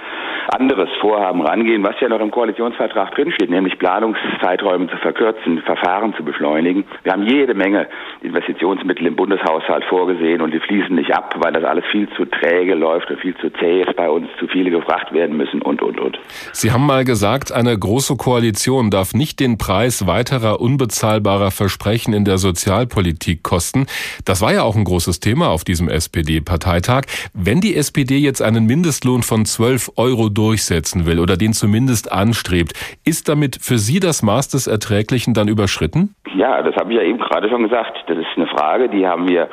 anderes 0.54 0.90
Vorhaben 1.00 1.42
rangehen, 1.42 1.84
was 1.84 2.00
ja 2.00 2.10
noch 2.10 2.20
im 2.20 2.32
Koalitionsvertrag 2.32 3.16
drinsteht, 3.16 3.50
nämlich 3.50 3.80
Planungszeiträume 3.80 4.88
zu 4.88 4.98
verkürzen, 4.98 5.62
Verfahren 5.62 6.14
zu 6.16 6.24
beschleunigen. 6.24 6.86
Wir 7.04 7.14
haben 7.14 7.24
jede 7.24 7.54
Menge 7.54 7.88
Investitionsmittel 8.22 9.08
im 9.08 9.16
Bundeshaushalt 9.16 9.86
vorgesehen 9.86 10.42
und 10.42 10.54
die 10.54 10.60
fließen 10.60 10.96
nicht 10.96 11.16
ab, 11.16 11.36
weil 11.46 11.54
das 11.54 11.64
alles 11.64 11.86
viel 11.92 12.10
zu 12.18 12.26
träge 12.26 12.74
läuft 12.74 13.12
und 13.12 13.20
viel 13.20 13.36
zu 13.36 13.52
zäh 13.52 13.84
ist 13.84 13.96
bei 13.96 14.10
uns, 14.10 14.28
zu 14.40 14.48
viele 14.48 14.72
gefragt 14.72 15.14
werden 15.14 15.38
müssen 15.38 15.62
und, 15.62 15.80
und, 15.84 16.00
und. 16.00 16.18
Sie 16.54 16.72
haben 16.72 16.88
mal 16.88 17.06
gesagt, 17.06 17.52
eine 17.52 17.78
große 17.78 18.16
Koalition 18.16 18.90
darf 18.90 19.14
nicht 19.14 19.40
den 19.40 19.60
Preis 19.60 20.08
weiterer 20.08 20.60
unbezahlbarer 20.60 21.52
Versprechen 21.52 22.16
in 22.16 22.26
der 22.26 22.40
Sozialpolitik 22.40 23.44
kosten. 23.44 23.86
Das 24.26 24.42
war 24.42 24.54
ja 24.54 24.64
auch 24.64 24.76
ein 24.76 24.86
großes 24.86 25.20
Thema 25.20 25.50
auf 25.50 25.64
diesem 25.64 25.88
SPD-Parteitag. 25.88 27.04
Wenn 27.36 27.62
die 27.62 27.76
SPD 27.76 28.18
jetzt 28.18 28.42
einen 28.42 28.66
Mindestlohn 28.66 29.22
von 29.22 29.46
12 29.46 29.92
Euro 29.98 30.30
durchsetzen 30.30 31.06
will 31.06 31.20
oder 31.20 31.38
den 31.38 31.54
zumindest 31.54 32.12
anstrebt, 32.12 32.74
ist 33.06 33.30
damit 33.30 33.60
für 33.62 33.78
Sie 33.78 34.00
das 34.00 34.24
Maß 34.24 34.50
des 34.50 34.66
Erträglichen 34.66 35.36
dann 35.36 35.48
überschritten? 35.48 36.16
Ja, 36.36 36.64
das 36.64 36.76
habe 36.76 36.92
ich 36.92 36.98
ja 36.98 37.06
eben 37.06 37.20
gerade 37.20 37.50
schon 37.50 37.62
gesagt. 37.62 38.04
Das 38.08 38.18
ist 38.18 38.36
eine 38.36 38.48
Frage, 38.48 38.90
die 38.90 39.06
haben 39.06 39.28
wir 39.28 39.48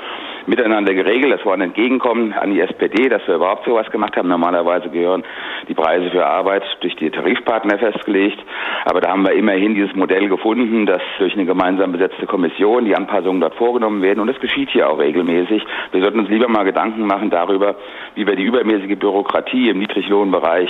miteinander 0.46 0.94
geregelt. 0.94 1.32
Das 1.32 1.44
war 1.46 1.54
ein 1.54 1.60
Entgegenkommen 1.60 2.32
an 2.32 2.52
die 2.52 2.60
SPD, 2.60 3.08
dass 3.08 3.26
wir 3.26 3.36
überhaupt 3.36 3.64
sowas 3.64 3.90
gemacht 3.90 4.16
haben. 4.16 4.28
Normalerweise 4.28 4.88
gehören 4.88 5.24
die 5.68 5.74
Preise 5.74 6.10
für 6.10 6.26
Arbeit 6.26 6.62
durch 6.80 6.96
die 6.96 7.10
Tarifpartner 7.10 7.78
festgelegt. 7.78 8.38
Aber 8.84 9.00
da 9.00 9.10
haben 9.10 9.24
wir 9.24 9.32
immerhin 9.32 9.74
dieses 9.74 9.94
Modell 9.94 10.28
gefunden, 10.28 10.86
dass 10.86 11.02
durch 11.18 11.34
eine 11.34 11.44
gemeinsam 11.44 11.92
besetzte 11.92 12.26
Kommission 12.26 12.84
die 12.84 12.96
Anpassungen 12.96 13.40
dort 13.40 13.54
vorgenommen 13.54 14.02
werden. 14.02 14.20
Und 14.20 14.26
das 14.26 14.40
geschieht 14.40 14.70
hier 14.70 14.88
auch 14.88 14.98
regelmäßig. 14.98 15.62
Wir 15.92 16.02
sollten 16.02 16.20
uns 16.20 16.28
lieber 16.28 16.48
mal 16.48 16.64
Gedanken 16.64 17.06
machen 17.06 17.30
darüber, 17.30 17.76
wie 18.14 18.26
wir 18.26 18.36
die 18.36 18.44
übermäßige 18.44 18.98
Bürokratie 18.98 19.70
im 19.70 19.78
Niedriglohnbereich 19.78 20.68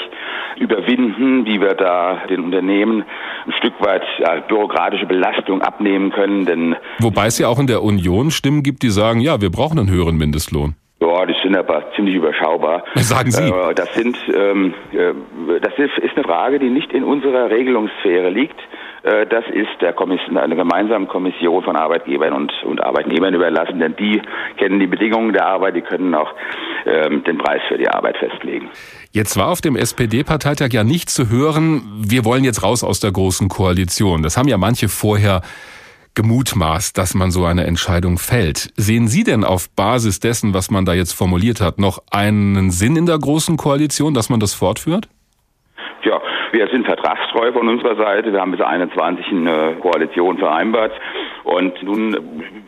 überwinden, 0.59 1.47
wie 1.47 1.61
wir 1.61 1.75
da 1.75 2.23
den 2.29 2.41
Unternehmen 2.41 3.05
ein 3.47 3.53
Stück 3.59 3.75
weit 3.81 4.03
ja, 4.19 4.41
bürokratische 4.41 5.07
Belastung 5.07 5.63
abnehmen 5.63 6.11
können. 6.11 6.45
Denn 6.45 6.77
Wobei 6.99 7.27
es 7.27 7.39
ja 7.39 7.49
auch 7.49 7.59
in 7.59 7.67
der 7.67 7.83
Union 7.83 8.31
Stimmen 8.31 8.63
gibt, 8.63 8.83
die 8.83 8.91
sagen, 8.91 9.21
ja, 9.21 9.41
wir 9.41 9.51
brauchen 9.51 9.62
einen 9.71 9.89
höheren 9.89 10.17
Mindestlohn. 10.17 10.75
Ja, 11.01 11.27
die 11.27 11.35
sind 11.43 11.57
aber 11.57 11.85
ziemlich 11.97 12.15
überschaubar. 12.15 12.85
Sagen 12.97 13.31
Sie. 13.31 13.43
Äh, 13.43 13.75
das 13.75 13.93
sind, 13.95 14.17
ähm, 14.35 14.75
äh, 14.93 15.61
das 15.61 15.73
ist, 15.77 16.17
eine 16.17 16.25
Frage, 16.25 16.59
die 16.59 16.71
nicht 16.71 16.93
in 16.93 17.03
unserer 17.03 17.51
Regelungssphäre 17.51 18.31
liegt. 18.31 18.59
Äh, 19.03 19.27
das 19.27 19.45
ist 19.53 19.81
der 19.81 19.95
Kommission, 19.95 20.37
eine 20.39 20.55
gemeinsame 20.55 21.07
Kommission 21.07 21.65
von 21.65 21.75
Arbeitgebern 21.75 22.33
und, 22.33 22.53
und 22.65 22.81
Arbeitnehmern 22.85 23.35
überlassen, 23.35 23.81
denn 23.81 23.97
die 23.97 24.23
kennen 24.59 24.79
die 24.79 24.87
Bedingungen 24.87 25.33
der 25.33 25.47
Arbeit, 25.47 25.75
die 25.75 25.81
können 25.81 26.15
auch 26.15 26.33
ähm, 26.87 27.25
den 27.25 27.39
Preis 27.39 27.63
für 27.67 27.79
die 27.79 27.89
Arbeit 27.89 28.17
festlegen. 28.19 28.69
Jetzt 29.11 29.37
war 29.37 29.49
auf 29.49 29.61
dem 29.61 29.75
SPD-Parteitag 29.75 30.69
ja 30.71 30.85
nicht 30.85 31.11
zu 31.11 31.29
hören, 31.29 31.83
wir 31.97 32.25
wollen 32.25 32.45
jetzt 32.45 32.63
raus 32.63 32.85
aus 32.85 33.01
der 33.01 33.11
großen 33.11 33.49
Koalition. 33.49 34.23
Das 34.23 34.37
haben 34.37 34.49
ja 34.49 34.57
manche 34.57 34.89
vorher 34.89 35.43
gemutmaßt, 36.15 36.97
dass 36.97 37.15
man 37.15 37.31
so 37.31 37.45
eine 37.45 37.65
Entscheidung 37.65 38.19
fällt. 38.19 38.73
Sehen 38.77 39.09
Sie 39.09 39.25
denn 39.25 39.45
auf 39.45 39.69
Basis 39.75 40.21
dessen, 40.21 40.55
was 40.55 40.71
man 40.71 40.85
da 40.85 40.93
jetzt 40.93 41.13
formuliert 41.13 41.61
hat, 41.61 41.79
noch 41.79 42.03
einen 42.11 42.71
Sinn 42.71 42.97
in 42.97 43.07
der 43.07 43.19
großen 43.19 43.57
Koalition, 43.57 44.15
dass 44.15 44.29
man 44.29 44.41
das 44.41 44.55
fortführt? 44.55 45.09
Ja, 46.05 46.21
wir 46.53 46.69
sind 46.69 46.85
vertragstreu 46.85 47.53
von 47.53 47.69
unserer 47.69 47.97
Seite. 47.97 48.33
Wir 48.33 48.41
haben 48.41 48.53
bis 48.53 48.61
21 48.61 49.27
eine 49.29 49.77
Koalition 49.81 50.39
vereinbart. 50.39 50.93
Und 51.45 51.83
nun 51.83 52.17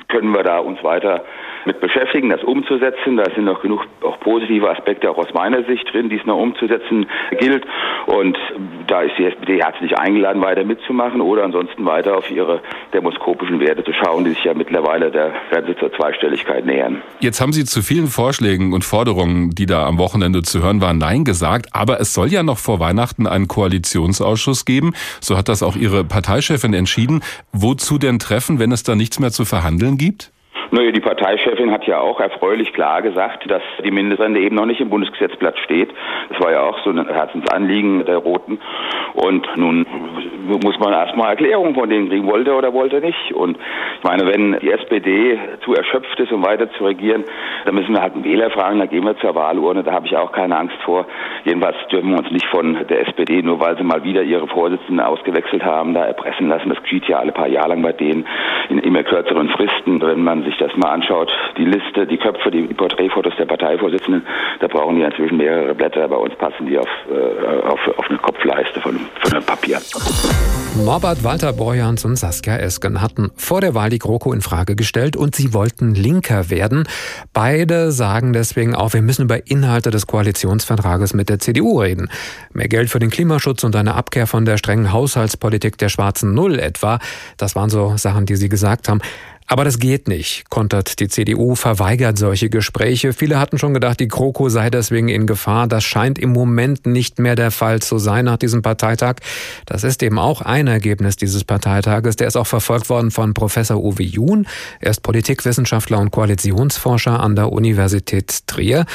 können 0.08 0.32
wir 0.32 0.42
da 0.42 0.58
uns 0.58 0.82
weiter 0.82 1.24
mit 1.66 1.80
beschäftigen, 1.80 2.30
das 2.30 2.42
umzusetzen. 2.42 3.16
Da 3.16 3.24
sind 3.34 3.44
noch 3.44 3.62
genug 3.62 3.86
auch 4.02 4.18
positive 4.20 4.70
Aspekte 4.70 5.10
auch 5.10 5.18
aus 5.18 5.32
meiner 5.34 5.64
Sicht 5.64 5.92
drin, 5.92 6.08
die 6.08 6.16
es 6.16 6.24
noch 6.24 6.38
umzusetzen 6.38 7.06
gilt. 7.38 7.64
Und 8.06 8.38
da 8.86 9.02
ist 9.02 9.16
die 9.18 9.24
SPD 9.24 9.62
herzlich 9.62 9.96
eingeladen, 9.98 10.42
weiter 10.42 10.64
mitzumachen 10.64 11.20
oder 11.20 11.44
ansonsten 11.44 11.84
weiter 11.86 12.16
auf 12.16 12.30
ihre 12.30 12.60
demoskopischen 12.92 13.60
Werte 13.60 13.84
zu 13.84 13.92
schauen, 13.92 14.24
die 14.24 14.30
sich 14.30 14.44
ja 14.44 14.54
mittlerweile 14.54 15.10
der 15.10 15.32
Grenze 15.50 15.76
zur 15.76 15.92
Zweistelligkeit 15.92 16.66
nähern. 16.66 17.02
Jetzt 17.20 17.40
haben 17.40 17.52
Sie 17.52 17.64
zu 17.64 17.82
vielen 17.82 18.08
Vorschlägen 18.08 18.72
und 18.72 18.84
Forderungen, 18.84 19.50
die 19.50 19.66
da 19.66 19.86
am 19.86 19.98
Wochenende 19.98 20.42
zu 20.42 20.62
hören 20.62 20.80
waren, 20.80 20.98
Nein 20.98 21.24
gesagt. 21.24 21.68
Aber 21.72 22.00
es 22.00 22.14
soll 22.14 22.28
ja 22.28 22.42
noch 22.42 22.58
vor 22.58 22.80
Weihnachten 22.80 23.26
einen 23.26 23.48
Koalitionsausschuss 23.48 24.64
geben. 24.64 24.92
So 25.20 25.36
hat 25.36 25.48
das 25.48 25.62
auch 25.62 25.76
Ihre 25.76 26.04
Parteichefin 26.04 26.74
entschieden. 26.74 27.22
Wozu 27.52 27.98
denn 27.98 28.18
treffen, 28.18 28.58
wenn 28.58 28.72
es 28.72 28.82
da 28.82 28.94
nichts 28.94 29.18
mehr 29.18 29.30
zu 29.30 29.44
verhandeln 29.44 29.98
gibt? 29.98 30.33
Naja, 30.74 30.90
die 30.90 31.00
Parteichefin 31.00 31.70
hat 31.70 31.86
ja 31.86 32.00
auch 32.00 32.18
erfreulich 32.18 32.72
klar 32.72 33.00
gesagt, 33.00 33.48
dass 33.48 33.62
die 33.84 33.92
Mindestrente 33.92 34.40
eben 34.40 34.56
noch 34.56 34.66
nicht 34.66 34.80
im 34.80 34.90
Bundesgesetzblatt 34.90 35.56
steht. 35.60 35.94
Das 36.30 36.40
war 36.40 36.50
ja 36.50 36.62
auch 36.62 36.76
so 36.82 36.90
ein 36.90 37.06
Herzensanliegen 37.06 38.04
der 38.04 38.16
Roten. 38.16 38.58
Und 39.14 39.46
nun 39.56 39.86
muss 40.64 40.76
man 40.80 40.92
erstmal 40.92 41.30
Erklärungen 41.30 41.76
von 41.76 41.88
denen 41.88 42.08
kriegen, 42.08 42.26
wollte 42.26 42.54
oder 42.54 42.72
wollte 42.72 43.00
nicht. 43.00 43.32
Und 43.32 43.56
ich 43.98 44.02
meine, 44.02 44.26
wenn 44.26 44.58
die 44.58 44.72
SPD 44.72 45.38
zu 45.64 45.74
erschöpft 45.74 46.18
ist, 46.18 46.32
um 46.32 46.44
weiter 46.44 46.68
zu 46.72 46.84
regieren, 46.84 47.22
dann 47.64 47.76
müssen 47.76 47.94
wir 47.94 48.02
halt 48.02 48.14
einen 48.14 48.24
Wähler 48.24 48.50
fragen, 48.50 48.80
dann 48.80 48.88
gehen 48.88 49.04
wir 49.04 49.16
zur 49.18 49.36
Wahlurne, 49.36 49.84
da 49.84 49.92
habe 49.92 50.08
ich 50.08 50.16
auch 50.16 50.32
keine 50.32 50.58
Angst 50.58 50.76
vor. 50.84 51.06
Jedenfalls 51.44 51.76
dürfen 51.92 52.10
wir 52.10 52.18
uns 52.18 52.32
nicht 52.32 52.46
von 52.46 52.84
der 52.88 53.02
SPD, 53.06 53.42
nur 53.42 53.60
weil 53.60 53.76
sie 53.76 53.84
mal 53.84 54.02
wieder 54.02 54.22
ihre 54.22 54.48
Vorsitzenden 54.48 54.98
ausgewechselt 54.98 55.64
haben, 55.64 55.94
da 55.94 56.04
erpressen 56.04 56.48
lassen. 56.48 56.70
Das 56.70 56.82
geschieht 56.82 57.06
ja 57.06 57.20
alle 57.20 57.30
paar 57.30 57.46
Jahre 57.46 57.68
lang 57.68 57.82
bei 57.82 57.92
denen 57.92 58.26
in 58.70 58.78
immer 58.80 59.04
kürzeren 59.04 59.50
Fristen. 59.50 60.02
Wenn 60.02 60.24
man 60.24 60.42
sich 60.42 60.56
das 60.64 60.76
mal 60.76 60.90
anschaut, 60.90 61.30
die 61.58 61.64
Liste, 61.64 62.06
die 62.06 62.16
Köpfe, 62.16 62.50
die 62.50 62.62
Porträtfotos 62.62 63.34
der 63.38 63.44
Parteivorsitzenden, 63.44 64.22
da 64.60 64.66
brauchen 64.66 64.96
die 64.96 65.02
inzwischen 65.02 65.36
mehrere 65.36 65.74
Blätter. 65.74 66.08
Bei 66.08 66.16
uns 66.16 66.34
passen 66.36 66.66
die 66.66 66.78
auf, 66.78 66.88
äh, 67.10 67.66
auf, 67.66 67.80
auf 67.98 68.08
eine 68.08 68.18
Kopfleiste 68.18 68.80
von, 68.80 68.98
von 69.20 69.32
einem 69.32 69.44
Papier. 69.44 69.78
Norbert 70.82 71.22
Walter 71.22 71.52
Borjans 71.52 72.04
und 72.04 72.16
Saskia 72.16 72.56
Esken 72.56 73.00
hatten 73.00 73.30
vor 73.36 73.60
der 73.60 73.74
Wahl 73.74 73.90
die 73.90 74.00
GroKo 74.00 74.32
in 74.32 74.40
Frage 74.40 74.74
gestellt 74.74 75.16
und 75.16 75.36
sie 75.36 75.54
wollten 75.54 75.94
linker 75.94 76.50
werden. 76.50 76.88
Beide 77.32 77.92
sagen 77.92 78.32
deswegen 78.32 78.74
auch, 78.74 78.92
wir 78.92 79.02
müssen 79.02 79.22
über 79.22 79.46
Inhalte 79.46 79.90
des 79.90 80.08
Koalitionsvertrages 80.08 81.14
mit 81.14 81.28
der 81.28 81.38
CDU 81.38 81.78
reden. 81.80 82.10
Mehr 82.52 82.68
Geld 82.68 82.90
für 82.90 82.98
den 82.98 83.10
Klimaschutz 83.10 83.62
und 83.62 83.76
eine 83.76 83.94
Abkehr 83.94 84.26
von 84.26 84.44
der 84.44 84.56
strengen 84.56 84.92
Haushaltspolitik 84.92 85.78
der 85.78 85.90
schwarzen 85.90 86.34
Null 86.34 86.58
etwa. 86.58 86.98
Das 87.36 87.54
waren 87.54 87.70
so 87.70 87.96
Sachen, 87.96 88.26
die 88.26 88.36
sie 88.36 88.48
gesagt 88.48 88.88
haben. 88.88 89.00
Aber 89.46 89.64
das 89.64 89.78
geht 89.78 90.08
nicht, 90.08 90.48
kontert 90.48 91.00
die 91.00 91.08
CDU, 91.08 91.54
verweigert 91.54 92.16
solche 92.16 92.48
Gespräche. 92.48 93.12
Viele 93.12 93.38
hatten 93.38 93.58
schon 93.58 93.74
gedacht, 93.74 94.00
die 94.00 94.08
GroKo 94.08 94.48
sei 94.48 94.70
deswegen 94.70 95.08
in 95.08 95.26
Gefahr. 95.26 95.66
Das 95.66 95.84
scheint 95.84 96.18
im 96.18 96.32
Moment 96.32 96.86
nicht 96.86 97.18
mehr 97.18 97.36
der 97.36 97.50
Fall 97.50 97.80
zu 97.80 97.98
sein 97.98 98.24
nach 98.24 98.38
diesem 98.38 98.62
Parteitag. 98.62 99.16
Das 99.66 99.84
ist 99.84 100.02
eben 100.02 100.18
auch 100.18 100.40
ein 100.40 100.66
Ergebnis 100.66 101.16
dieses 101.16 101.44
Parteitages. 101.44 102.16
Der 102.16 102.26
ist 102.26 102.36
auch 102.36 102.46
verfolgt 102.46 102.88
worden 102.88 103.10
von 103.10 103.34
Professor 103.34 103.76
Uwe 103.84 104.02
Jun. 104.02 104.46
Er 104.80 104.92
ist 104.92 105.02
Politikwissenschaftler 105.02 105.98
und 105.98 106.10
Koalitionsforscher 106.10 107.20
an 107.20 107.36
der 107.36 107.52
Universität 107.52 108.46
Trier. 108.46 108.86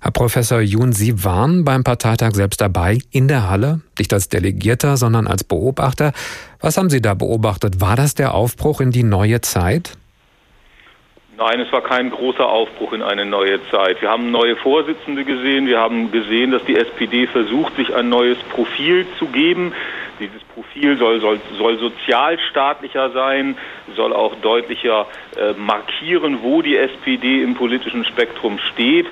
Herr 0.00 0.12
Professor 0.12 0.60
Jun, 0.60 0.92
Sie 0.92 1.24
waren 1.24 1.64
beim 1.64 1.82
Parteitag 1.82 2.32
selbst 2.34 2.60
dabei 2.60 2.98
in 3.10 3.26
der 3.26 3.50
Halle, 3.50 3.80
nicht 3.98 4.12
als 4.12 4.28
Delegierter, 4.28 4.96
sondern 4.96 5.26
als 5.26 5.42
Beobachter. 5.42 6.12
Was 6.60 6.76
haben 6.78 6.88
Sie 6.88 7.02
da 7.02 7.14
beobachtet? 7.14 7.80
War 7.80 7.96
das 7.96 8.14
der 8.14 8.34
Aufbruch 8.34 8.80
in 8.80 8.92
die 8.92 9.02
neue 9.02 9.40
Zeit? 9.40 9.98
Nein, 11.36 11.60
es 11.60 11.72
war 11.72 11.82
kein 11.82 12.10
großer 12.10 12.48
Aufbruch 12.48 12.92
in 12.92 13.02
eine 13.02 13.24
neue 13.24 13.60
Zeit. 13.70 14.00
Wir 14.02 14.10
haben 14.10 14.30
neue 14.30 14.56
Vorsitzende 14.56 15.24
gesehen. 15.24 15.66
Wir 15.66 15.78
haben 15.78 16.10
gesehen, 16.10 16.50
dass 16.50 16.64
die 16.64 16.76
SPD 16.76 17.26
versucht, 17.26 17.76
sich 17.76 17.94
ein 17.94 18.08
neues 18.08 18.38
Profil 18.50 19.06
zu 19.18 19.26
geben. 19.26 19.72
Dieses 20.18 20.42
Profil 20.54 20.96
soll, 20.96 21.20
soll, 21.20 21.40
soll 21.56 21.78
sozialstaatlicher 21.78 23.10
sein, 23.10 23.56
soll 23.94 24.12
auch 24.12 24.34
deutlicher 24.42 25.06
äh, 25.36 25.52
markieren, 25.52 26.38
wo 26.42 26.60
die 26.60 26.76
SPD 26.76 27.42
im 27.42 27.54
politischen 27.54 28.04
Spektrum 28.04 28.58
steht. 28.72 29.06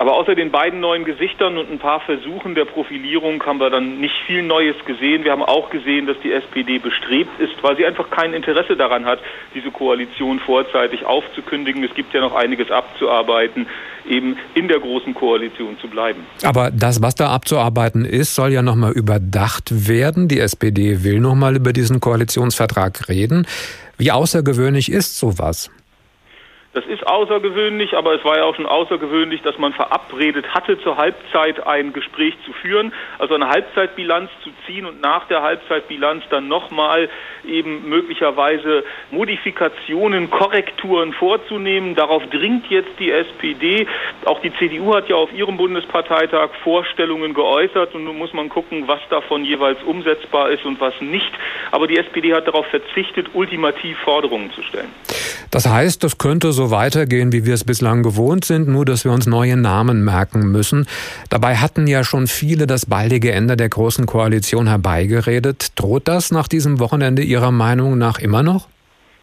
Aber 0.00 0.16
außer 0.16 0.34
den 0.34 0.50
beiden 0.50 0.80
neuen 0.80 1.04
Gesichtern 1.04 1.58
und 1.58 1.70
ein 1.70 1.78
paar 1.78 2.00
Versuchen 2.00 2.54
der 2.54 2.64
Profilierung 2.64 3.44
haben 3.44 3.60
wir 3.60 3.68
dann 3.68 4.00
nicht 4.00 4.14
viel 4.26 4.42
Neues 4.42 4.74
gesehen. 4.86 5.24
Wir 5.24 5.32
haben 5.32 5.42
auch 5.42 5.68
gesehen, 5.68 6.06
dass 6.06 6.16
die 6.24 6.32
SPD 6.32 6.78
bestrebt 6.78 7.38
ist, 7.38 7.52
weil 7.62 7.76
sie 7.76 7.84
einfach 7.84 8.08
kein 8.08 8.32
Interesse 8.32 8.78
daran 8.78 9.04
hat, 9.04 9.18
diese 9.54 9.70
Koalition 9.70 10.40
vorzeitig 10.40 11.04
aufzukündigen. 11.04 11.84
Es 11.84 11.92
gibt 11.92 12.14
ja 12.14 12.22
noch 12.22 12.34
einiges 12.34 12.70
abzuarbeiten, 12.70 13.66
eben 14.08 14.38
in 14.54 14.68
der 14.68 14.80
großen 14.80 15.12
Koalition 15.12 15.78
zu 15.78 15.88
bleiben. 15.88 16.24
Aber 16.44 16.70
das, 16.70 17.02
was 17.02 17.14
da 17.14 17.28
abzuarbeiten 17.28 18.06
ist, 18.06 18.34
soll 18.34 18.52
ja 18.54 18.62
nochmal 18.62 18.92
überdacht 18.92 19.86
werden. 19.86 20.28
Die 20.28 20.40
SPD 20.40 21.04
will 21.04 21.20
nochmal 21.20 21.56
über 21.56 21.74
diesen 21.74 22.00
Koalitionsvertrag 22.00 23.10
reden. 23.10 23.46
Wie 23.98 24.12
außergewöhnlich 24.12 24.90
ist 24.90 25.18
sowas? 25.18 25.70
Das 26.72 26.86
ist 26.86 27.04
außergewöhnlich, 27.04 27.96
aber 27.96 28.14
es 28.14 28.24
war 28.24 28.36
ja 28.36 28.44
auch 28.44 28.54
schon 28.54 28.66
außergewöhnlich, 28.66 29.42
dass 29.42 29.58
man 29.58 29.72
verabredet 29.72 30.54
hatte, 30.54 30.80
zur 30.80 30.96
Halbzeit 30.96 31.66
ein 31.66 31.92
Gespräch 31.92 32.34
zu 32.44 32.52
führen, 32.52 32.92
also 33.18 33.34
eine 33.34 33.48
Halbzeitbilanz 33.48 34.30
zu 34.44 34.50
ziehen 34.64 34.86
und 34.86 35.00
nach 35.00 35.26
der 35.26 35.42
Halbzeitbilanz 35.42 36.22
dann 36.30 36.46
nochmal 36.46 37.08
eben 37.44 37.88
möglicherweise 37.88 38.84
Modifikationen, 39.10 40.30
Korrekturen 40.30 41.12
vorzunehmen. 41.12 41.96
Darauf 41.96 42.22
dringt 42.30 42.70
jetzt 42.70 43.00
die 43.00 43.10
SPD. 43.10 43.88
Auch 44.24 44.40
die 44.40 44.54
CDU 44.54 44.94
hat 44.94 45.08
ja 45.08 45.16
auf 45.16 45.32
ihrem 45.32 45.56
Bundesparteitag 45.56 46.50
Vorstellungen 46.62 47.34
geäußert 47.34 47.96
und 47.96 48.04
nun 48.04 48.16
muss 48.16 48.32
man 48.32 48.48
gucken, 48.48 48.86
was 48.86 49.00
davon 49.08 49.44
jeweils 49.44 49.82
umsetzbar 49.82 50.50
ist 50.50 50.64
und 50.64 50.80
was 50.80 50.94
nicht. 51.00 51.32
Aber 51.72 51.88
die 51.88 51.98
SPD 51.98 52.32
hat 52.32 52.46
darauf 52.46 52.66
verzichtet, 52.66 53.30
ultimativ 53.34 53.98
Forderungen 53.98 54.52
zu 54.52 54.62
stellen. 54.62 54.94
Das 55.50 55.68
heißt, 55.68 56.04
das 56.04 56.18
könnte 56.18 56.52
so 56.52 56.70
weitergehen, 56.70 57.32
wie 57.32 57.44
wir 57.44 57.54
es 57.54 57.64
bislang 57.64 58.02
gewohnt 58.02 58.44
sind, 58.44 58.68
nur 58.68 58.84
dass 58.84 59.04
wir 59.04 59.12
uns 59.12 59.26
neue 59.26 59.56
Namen 59.56 60.04
merken 60.04 60.50
müssen. 60.52 60.86
Dabei 61.28 61.56
hatten 61.56 61.86
ja 61.86 62.04
schon 62.04 62.26
viele 62.26 62.66
das 62.66 62.86
baldige 62.86 63.32
Ende 63.32 63.56
der 63.56 63.68
Großen 63.68 64.06
Koalition 64.06 64.68
herbeigeredet. 64.68 65.72
Droht 65.74 66.06
das 66.06 66.30
nach 66.30 66.46
diesem 66.46 66.78
Wochenende 66.78 67.22
Ihrer 67.22 67.50
Meinung 67.50 67.98
nach 67.98 68.18
immer 68.18 68.42
noch? 68.42 68.68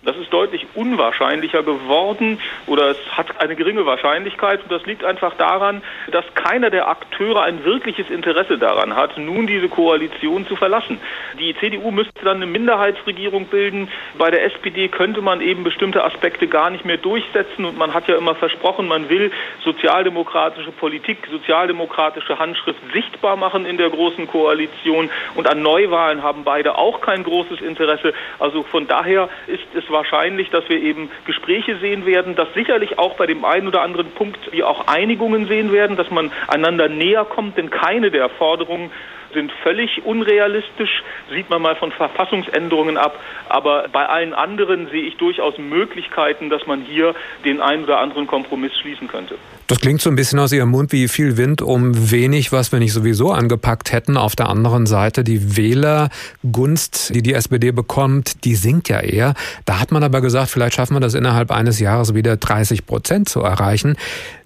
Das 0.04 0.16
ist 0.18 0.32
deutlich 0.32 0.57
unwahrscheinlicher 0.78 1.64
geworden 1.64 2.40
oder 2.68 2.92
es 2.92 2.98
hat 3.12 3.42
eine 3.42 3.56
geringe 3.56 3.86
Wahrscheinlichkeit 3.86 4.62
und 4.62 4.72
das 4.72 4.86
liegt 4.86 5.04
einfach 5.04 5.34
daran, 5.36 5.82
dass 6.12 6.24
keiner 6.36 6.70
der 6.70 6.88
Akteure 6.88 7.42
ein 7.42 7.66
wirkliches 7.66 8.10
Interesse 8.10 8.58
daran 8.58 8.96
hat, 8.96 9.18
nun 9.18 9.48
diese 9.48 9.68
Koalition 9.68 10.48
zu 10.48 10.56
verlassen. 10.56 11.00
Die 11.40 11.56
CDU 11.60 11.90
müsste 11.92 12.24
dann 12.24 12.38
eine 12.38 12.46
Minderheitsregierung 12.46 13.46
bilden. 13.46 13.90
Bei 14.18 14.30
der 14.30 14.46
SPD 14.46 14.88
könnte 14.88 15.22
man 15.22 15.42
eben 15.42 15.64
bestimmte 15.64 16.04
Aspekte 16.04 16.48
gar 16.48 16.70
nicht 16.70 16.86
mehr 16.86 16.98
durchsetzen 16.98 17.66
und 17.66 17.78
man 17.78 17.94
hat 17.94 18.08
ja 18.08 18.16
immer 18.16 18.36
versprochen, 18.36 18.88
man 18.88 19.10
will 19.10 19.32
sozialdemokratische 19.64 20.72
Politik, 20.72 21.28
sozialdemokratische 21.32 22.38
Handschrift 22.38 22.80
sichtbar 22.94 23.36
machen 23.36 23.66
in 23.66 23.78
der 23.78 23.90
großen 23.90 24.28
Koalition 24.28 25.10
und 25.34 25.50
an 25.50 25.62
Neuwahlen 25.62 26.22
haben 26.22 26.44
beide 26.44 26.78
auch 26.78 27.02
kein 27.02 27.24
großes 27.24 27.62
Interesse. 27.62 28.14
Also 28.38 28.62
von 28.64 28.88
daher 28.88 29.30
ist 29.48 29.66
es 29.74 29.90
wahrscheinlich, 29.90 30.52
dass 30.52 30.67
wir 30.70 30.82
eben 30.82 31.10
Gespräche 31.26 31.78
sehen 31.80 32.06
werden, 32.06 32.36
dass 32.36 32.54
sicherlich 32.54 33.00
auch 33.00 33.16
bei 33.16 33.26
dem 33.26 33.46
einen 33.46 33.68
oder 33.68 33.82
anderen 33.82 34.12
Punkt 34.12 34.40
wir 34.52 34.68
auch 34.68 34.88
Einigungen 34.88 35.48
sehen 35.48 35.72
werden, 35.72 35.98
dass 35.98 36.10
man 36.12 36.32
einander 36.48 36.90
näher 36.90 37.26
kommt, 37.26 37.58
denn 37.58 37.70
keine 37.70 38.12
der 38.12 38.30
Forderungen 38.30 38.92
sind 39.34 39.52
völlig 39.64 40.06
unrealistisch, 40.06 41.04
sieht 41.30 41.50
man 41.50 41.62
mal 41.62 41.76
von 41.76 41.92
Verfassungsänderungen 41.92 42.98
ab. 42.98 43.20
Aber 43.50 43.88
bei 43.92 44.06
allen 44.06 44.34
anderen 44.34 44.90
sehe 44.90 45.04
ich 45.04 45.18
durchaus 45.18 45.58
Möglichkeiten, 45.58 46.50
dass 46.50 46.66
man 46.68 46.82
hier 46.82 47.16
den 47.46 47.62
einen 47.62 47.84
oder 47.84 48.00
anderen 48.00 48.28
Kompromiss 48.28 48.72
schließen 48.80 49.08
könnte. 49.08 49.36
Das 49.68 49.80
klingt 49.82 50.02
so 50.02 50.10
ein 50.10 50.16
bisschen 50.16 50.40
aus 50.40 50.52
Ihrem 50.54 50.70
Mund 50.70 50.92
wie 50.92 51.08
viel 51.08 51.38
Wind 51.38 51.62
um 51.62 52.12
wenig, 52.12 52.52
was 52.52 52.72
wir 52.72 52.80
nicht 52.80 52.94
sowieso 52.94 53.32
angepackt 53.32 53.92
hätten. 53.92 54.18
Auf 54.18 54.36
der 54.36 54.50
anderen 54.50 54.86
Seite 54.86 55.24
die 55.24 55.58
Wählergunst, 55.58 57.14
die 57.14 57.22
die 57.22 57.34
SPD 57.34 57.72
bekommt, 57.72 58.46
die 58.46 58.56
sinkt 58.56 58.90
ja 58.90 59.02
eher. 59.02 59.34
Da 59.66 59.80
hat 59.80 59.92
man 59.92 60.04
aber 60.04 60.22
gesagt, 60.22 60.50
vielleicht 60.50 60.76
schaffen 60.76 60.96
wir 60.96 61.02
das 61.02 61.14
innerhalb 61.14 61.52
eines 61.52 61.80
Jahres 61.80 62.14
wieder 62.14 62.38
30 62.38 62.86
Prozent 62.86 63.30
zu 63.30 63.42
erreichen. 63.42 63.98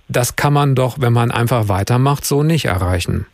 Das 0.07 0.35
kann 0.35 0.53
man 0.53 0.75
doch, 0.75 0.97
wenn 0.99 1.13
man 1.13 1.31
einfach 1.31 1.69
weitermacht, 1.69 2.25
so 2.25 2.43
nicht 2.43 2.65
erreichen. 2.65 3.27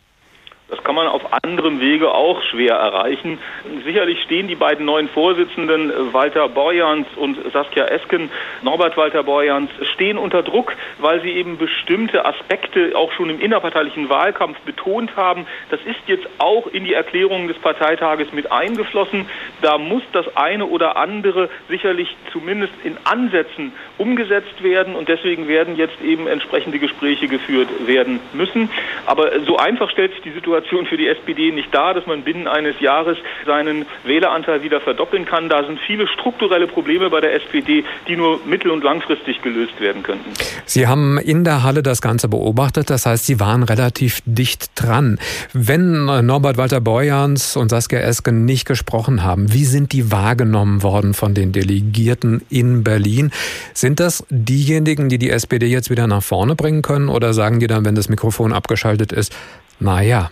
Das 0.68 0.77
kann 0.88 0.94
man 0.94 1.06
auf 1.06 1.34
anderem 1.44 1.80
Wege 1.80 2.14
auch 2.14 2.42
schwer 2.44 2.76
erreichen. 2.76 3.38
Sicherlich 3.84 4.22
stehen 4.22 4.48
die 4.48 4.54
beiden 4.54 4.86
neuen 4.86 5.10
Vorsitzenden, 5.10 5.92
Walter 6.14 6.48
Borjans 6.48 7.06
und 7.14 7.36
Saskia 7.52 7.84
Esken, 7.84 8.30
Norbert 8.62 8.96
Walter 8.96 9.22
Borjans, 9.22 9.68
stehen 9.92 10.16
unter 10.16 10.42
Druck, 10.42 10.74
weil 10.96 11.20
sie 11.20 11.32
eben 11.32 11.58
bestimmte 11.58 12.24
Aspekte 12.24 12.92
auch 12.94 13.12
schon 13.12 13.28
im 13.28 13.38
innerparteilichen 13.38 14.08
Wahlkampf 14.08 14.58
betont 14.60 15.14
haben. 15.14 15.46
Das 15.68 15.78
ist 15.82 16.00
jetzt 16.06 16.26
auch 16.38 16.66
in 16.68 16.84
die 16.84 16.94
Erklärungen 16.94 17.48
des 17.48 17.58
Parteitages 17.58 18.32
mit 18.32 18.50
eingeflossen. 18.50 19.28
Da 19.60 19.76
muss 19.76 20.04
das 20.12 20.38
eine 20.38 20.64
oder 20.64 20.96
andere 20.96 21.50
sicherlich 21.68 22.16
zumindest 22.32 22.72
in 22.82 22.96
Ansätzen 23.04 23.74
umgesetzt 23.98 24.62
werden 24.62 24.96
und 24.96 25.10
deswegen 25.10 25.48
werden 25.48 25.76
jetzt 25.76 26.00
eben 26.00 26.26
entsprechende 26.26 26.78
Gespräche 26.78 27.28
geführt 27.28 27.68
werden 27.86 28.20
müssen. 28.32 28.70
Aber 29.04 29.40
so 29.40 29.58
einfach 29.58 29.90
stellt 29.90 30.12
sich 30.14 30.22
die 30.22 30.30
Situation 30.30 30.77
Situation 30.78 30.86
für 30.86 30.96
die 30.96 31.08
SPD 31.08 31.52
nicht 31.52 31.72
da, 31.72 31.94
dass 31.94 32.06
man 32.06 32.22
binnen 32.22 32.46
eines 32.46 32.80
Jahres 32.80 33.16
seinen 33.46 33.86
Wähleranteil 34.04 34.62
wieder 34.62 34.80
verdoppeln 34.80 35.24
kann. 35.24 35.48
Da 35.48 35.64
sind 35.64 35.78
viele 35.86 36.06
strukturelle 36.08 36.66
Probleme 36.66 37.10
bei 37.10 37.20
der 37.20 37.34
SPD, 37.34 37.84
die 38.06 38.16
nur 38.16 38.40
mittel- 38.46 38.70
und 38.70 38.84
langfristig 38.84 39.42
gelöst 39.42 39.80
werden 39.80 40.02
könnten. 40.02 40.30
Sie 40.64 40.86
haben 40.86 41.18
in 41.18 41.44
der 41.44 41.62
Halle 41.62 41.82
das 41.82 42.00
Ganze 42.00 42.28
beobachtet, 42.28 42.90
das 42.90 43.06
heißt, 43.06 43.26
Sie 43.26 43.40
waren 43.40 43.62
relativ 43.62 44.20
dicht 44.24 44.70
dran. 44.74 45.18
Wenn 45.52 46.04
Norbert 46.04 46.56
Walter 46.56 46.80
Borjans 46.80 47.56
und 47.56 47.70
Saskia 47.70 48.00
Esken 48.00 48.44
nicht 48.44 48.66
gesprochen 48.66 49.24
haben, 49.24 49.52
wie 49.52 49.64
sind 49.64 49.92
die 49.92 50.10
wahrgenommen 50.12 50.82
worden 50.82 51.14
von 51.14 51.34
den 51.34 51.52
Delegierten 51.52 52.42
in 52.50 52.84
Berlin? 52.84 53.30
Sind 53.74 54.00
das 54.00 54.24
diejenigen, 54.30 55.08
die 55.08 55.18
die 55.18 55.30
SPD 55.30 55.66
jetzt 55.66 55.90
wieder 55.90 56.06
nach 56.06 56.22
vorne 56.22 56.54
bringen 56.54 56.82
können 56.82 57.08
oder 57.08 57.32
sagen 57.32 57.60
die 57.60 57.66
dann, 57.66 57.84
wenn 57.84 57.94
das 57.94 58.08
Mikrofon 58.08 58.52
abgeschaltet 58.52 59.12
ist, 59.12 59.34
naja, 59.80 60.30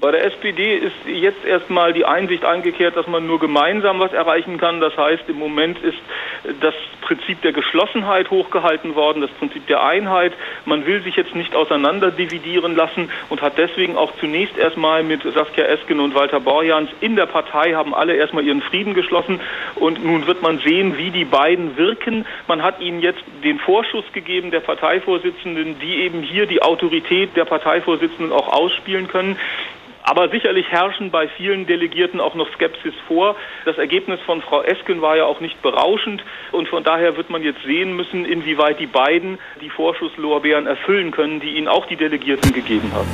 bei 0.00 0.10
der 0.10 0.24
SPD 0.26 0.76
ist 0.76 0.94
jetzt 1.06 1.44
erstmal 1.44 1.92
die 1.92 2.04
Einsicht 2.04 2.44
eingekehrt, 2.44 2.96
dass 2.96 3.06
man 3.06 3.26
nur 3.26 3.40
gemeinsam 3.40 3.98
was 3.98 4.12
erreichen 4.12 4.58
kann. 4.58 4.80
Das 4.80 4.96
heißt, 4.96 5.24
im 5.28 5.38
Moment 5.38 5.78
ist 5.82 5.98
das 6.60 6.74
Prinzip 7.00 7.40
der 7.42 7.52
Geschlossenheit 7.52 8.30
hochgehalten 8.30 8.94
worden, 8.94 9.22
das 9.22 9.30
Prinzip 9.32 9.66
der 9.68 9.82
Einheit. 9.82 10.32
Man 10.64 10.86
will 10.86 11.02
sich 11.02 11.16
jetzt 11.16 11.34
nicht 11.34 11.54
auseinander 11.54 12.10
dividieren 12.10 12.76
lassen 12.76 13.10
und 13.30 13.40
hat 13.40 13.56
deswegen 13.56 13.96
auch 13.96 14.12
zunächst 14.20 14.58
erstmal 14.58 15.02
mit 15.02 15.22
Saskia 15.22 15.64
Esken 15.64 16.00
und 16.00 16.14
Walter 16.14 16.40
Borjans 16.40 16.90
in 17.00 17.16
der 17.16 17.26
Partei 17.26 17.72
haben 17.72 17.94
alle 17.94 18.16
erstmal 18.16 18.44
ihren 18.44 18.62
Frieden 18.62 18.92
geschlossen 18.92 19.40
und 19.76 20.04
nun 20.04 20.26
wird 20.26 20.42
man 20.42 20.58
sehen, 20.58 20.98
wie 20.98 21.10
die 21.10 21.24
beiden 21.24 21.76
wirken. 21.76 22.26
Man 22.48 22.62
hat 22.62 22.80
ihnen 22.80 23.00
jetzt 23.00 23.22
den 23.42 23.58
Vorschuss 23.58 24.04
gegeben 24.12 24.50
der 24.50 24.60
Parteivorsitzenden, 24.60 25.78
die 25.78 26.02
eben 26.02 26.22
hier 26.22 26.46
die 26.46 26.60
Autorität 26.60 27.34
der 27.36 27.44
Parteivorsitzenden 27.44 28.32
auch 28.32 28.48
ausspielen 28.48 29.08
können. 29.08 29.38
Aber 30.08 30.28
sicherlich 30.28 30.68
herrschen 30.68 31.10
bei 31.10 31.26
vielen 31.26 31.66
Delegierten 31.66 32.20
auch 32.20 32.36
noch 32.36 32.48
Skepsis 32.54 32.94
vor. 33.08 33.34
Das 33.64 33.76
Ergebnis 33.76 34.20
von 34.24 34.40
Frau 34.40 34.62
Esken 34.62 35.02
war 35.02 35.16
ja 35.16 35.24
auch 35.24 35.40
nicht 35.40 35.60
berauschend 35.62 36.22
und 36.52 36.68
von 36.68 36.84
daher 36.84 37.16
wird 37.16 37.28
man 37.28 37.42
jetzt 37.42 37.60
sehen 37.64 37.96
müssen, 37.96 38.24
inwieweit 38.24 38.78
die 38.78 38.86
beiden 38.86 39.38
die 39.60 39.68
Vorschusslorbeeren 39.68 40.68
erfüllen 40.68 41.10
können, 41.10 41.40
die 41.40 41.56
ihnen 41.56 41.66
auch 41.66 41.86
die 41.86 41.96
Delegierten 41.96 42.52
gegeben 42.52 42.92
haben. 42.94 43.08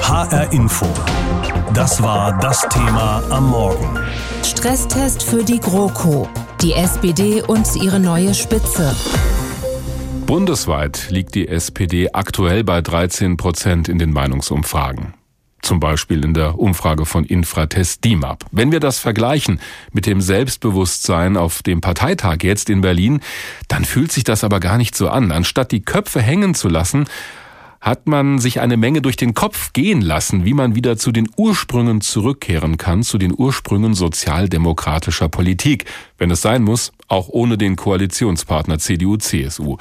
HR 0.00 0.52
Info. 0.52 0.86
Das 1.74 2.00
war 2.00 2.38
das 2.38 2.60
Thema 2.68 3.20
am 3.30 3.50
Morgen. 3.50 3.98
Stresstest 4.44 5.28
für 5.28 5.42
die 5.42 5.58
GroKo. 5.58 6.28
Die 6.62 6.72
SPD 6.72 7.42
und 7.42 7.66
ihre 7.82 7.98
neue 7.98 8.32
Spitze. 8.32 8.94
Bundesweit 10.24 11.10
liegt 11.10 11.34
die 11.34 11.48
SPD 11.48 12.10
aktuell 12.12 12.62
bei 12.62 12.80
13 12.80 13.36
Prozent 13.36 13.88
in 13.88 13.98
den 13.98 14.12
Meinungsumfragen. 14.12 15.23
Zum 15.64 15.80
Beispiel 15.80 16.22
in 16.26 16.34
der 16.34 16.58
Umfrage 16.58 17.06
von 17.06 17.24
Infratest 17.24 18.04
DIMAP. 18.04 18.44
Wenn 18.52 18.70
wir 18.70 18.80
das 18.80 18.98
vergleichen 18.98 19.60
mit 19.92 20.04
dem 20.04 20.20
Selbstbewusstsein 20.20 21.38
auf 21.38 21.62
dem 21.62 21.80
Parteitag 21.80 22.42
jetzt 22.42 22.68
in 22.68 22.82
Berlin, 22.82 23.20
dann 23.68 23.86
fühlt 23.86 24.12
sich 24.12 24.24
das 24.24 24.44
aber 24.44 24.60
gar 24.60 24.76
nicht 24.76 24.94
so 24.94 25.08
an. 25.08 25.32
Anstatt 25.32 25.72
die 25.72 25.82
Köpfe 25.82 26.20
hängen 26.20 26.54
zu 26.54 26.68
lassen, 26.68 27.06
hat 27.84 28.08
man 28.08 28.38
sich 28.38 28.60
eine 28.60 28.78
Menge 28.78 29.02
durch 29.02 29.16
den 29.16 29.34
Kopf 29.34 29.74
gehen 29.74 30.00
lassen, 30.00 30.46
wie 30.46 30.54
man 30.54 30.74
wieder 30.74 30.96
zu 30.96 31.12
den 31.12 31.28
Ursprüngen 31.36 32.00
zurückkehren 32.00 32.78
kann, 32.78 33.02
zu 33.02 33.18
den 33.18 33.34
Ursprüngen 33.36 33.92
sozialdemokratischer 33.92 35.28
Politik, 35.28 35.84
wenn 36.16 36.30
es 36.30 36.40
sein 36.40 36.62
muss, 36.62 36.92
auch 37.08 37.28
ohne 37.28 37.58
den 37.58 37.76
Koalitionspartner 37.76 38.78
CDU-CSU. 38.78 39.76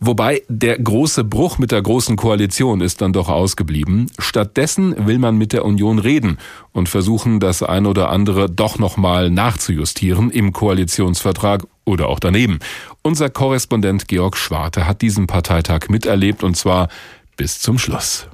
Wobei 0.00 0.42
der 0.48 0.80
große 0.80 1.22
Bruch 1.22 1.58
mit 1.58 1.70
der 1.70 1.80
großen 1.80 2.16
Koalition 2.16 2.80
ist 2.80 3.00
dann 3.00 3.12
doch 3.12 3.28
ausgeblieben. 3.28 4.10
Stattdessen 4.18 5.06
will 5.06 5.20
man 5.20 5.38
mit 5.38 5.52
der 5.52 5.64
Union 5.64 6.00
reden 6.00 6.38
und 6.72 6.88
versuchen, 6.88 7.38
das 7.38 7.62
ein 7.62 7.86
oder 7.86 8.10
andere 8.10 8.50
doch 8.50 8.80
nochmal 8.80 9.30
nachzujustieren 9.30 10.32
im 10.32 10.52
Koalitionsvertrag 10.52 11.64
oder 11.84 12.08
auch 12.08 12.18
daneben. 12.18 12.58
Unser 13.02 13.30
Korrespondent 13.30 14.08
Georg 14.08 14.36
Schwarte 14.36 14.88
hat 14.88 15.02
diesen 15.02 15.28
Parteitag 15.28 15.88
miterlebt 15.88 16.42
und 16.42 16.56
zwar 16.56 16.88
bis 17.36 17.58
zum 17.58 17.78
Schluss. 17.78 18.26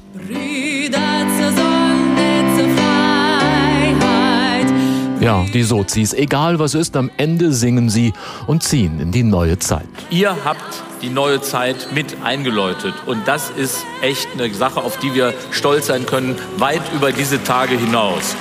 Ja, 5.21 5.45
die 5.53 5.63
Sozis, 5.63 6.15
egal 6.15 6.59
was 6.59 6.75
ist, 6.75 6.97
am 6.97 7.11
Ende 7.19 7.53
singen 7.53 7.91
sie 7.91 8.15
und 8.47 8.63
ziehen 8.63 9.01
in 9.01 9.13
die 9.13 9.23
neue 9.23 9.59
Zeit. 9.59 9.87
Ihr 10.09 10.35
habt 10.45 10.83
die 11.03 11.11
neue 11.11 11.43
Zeit 11.43 11.89
mit 11.93 12.17
eingeläutet 12.25 12.95
und 13.05 13.29
das 13.29 13.51
ist 13.51 13.85
echt 14.01 14.29
eine 14.33 14.53
Sache, 14.55 14.81
auf 14.81 14.99
die 14.99 15.15
wir 15.15 15.35
stolz 15.51 15.89
sein 15.89 16.07
können, 16.07 16.37
weit 16.57 16.83
über 16.95 17.13
diese 17.13 17.43
Tage 17.45 17.79
hinaus. 17.79 18.35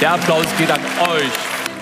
Der 0.00 0.12
Applaus 0.12 0.46
geht 0.56 0.70
an 0.70 0.80
euch. 1.00 1.30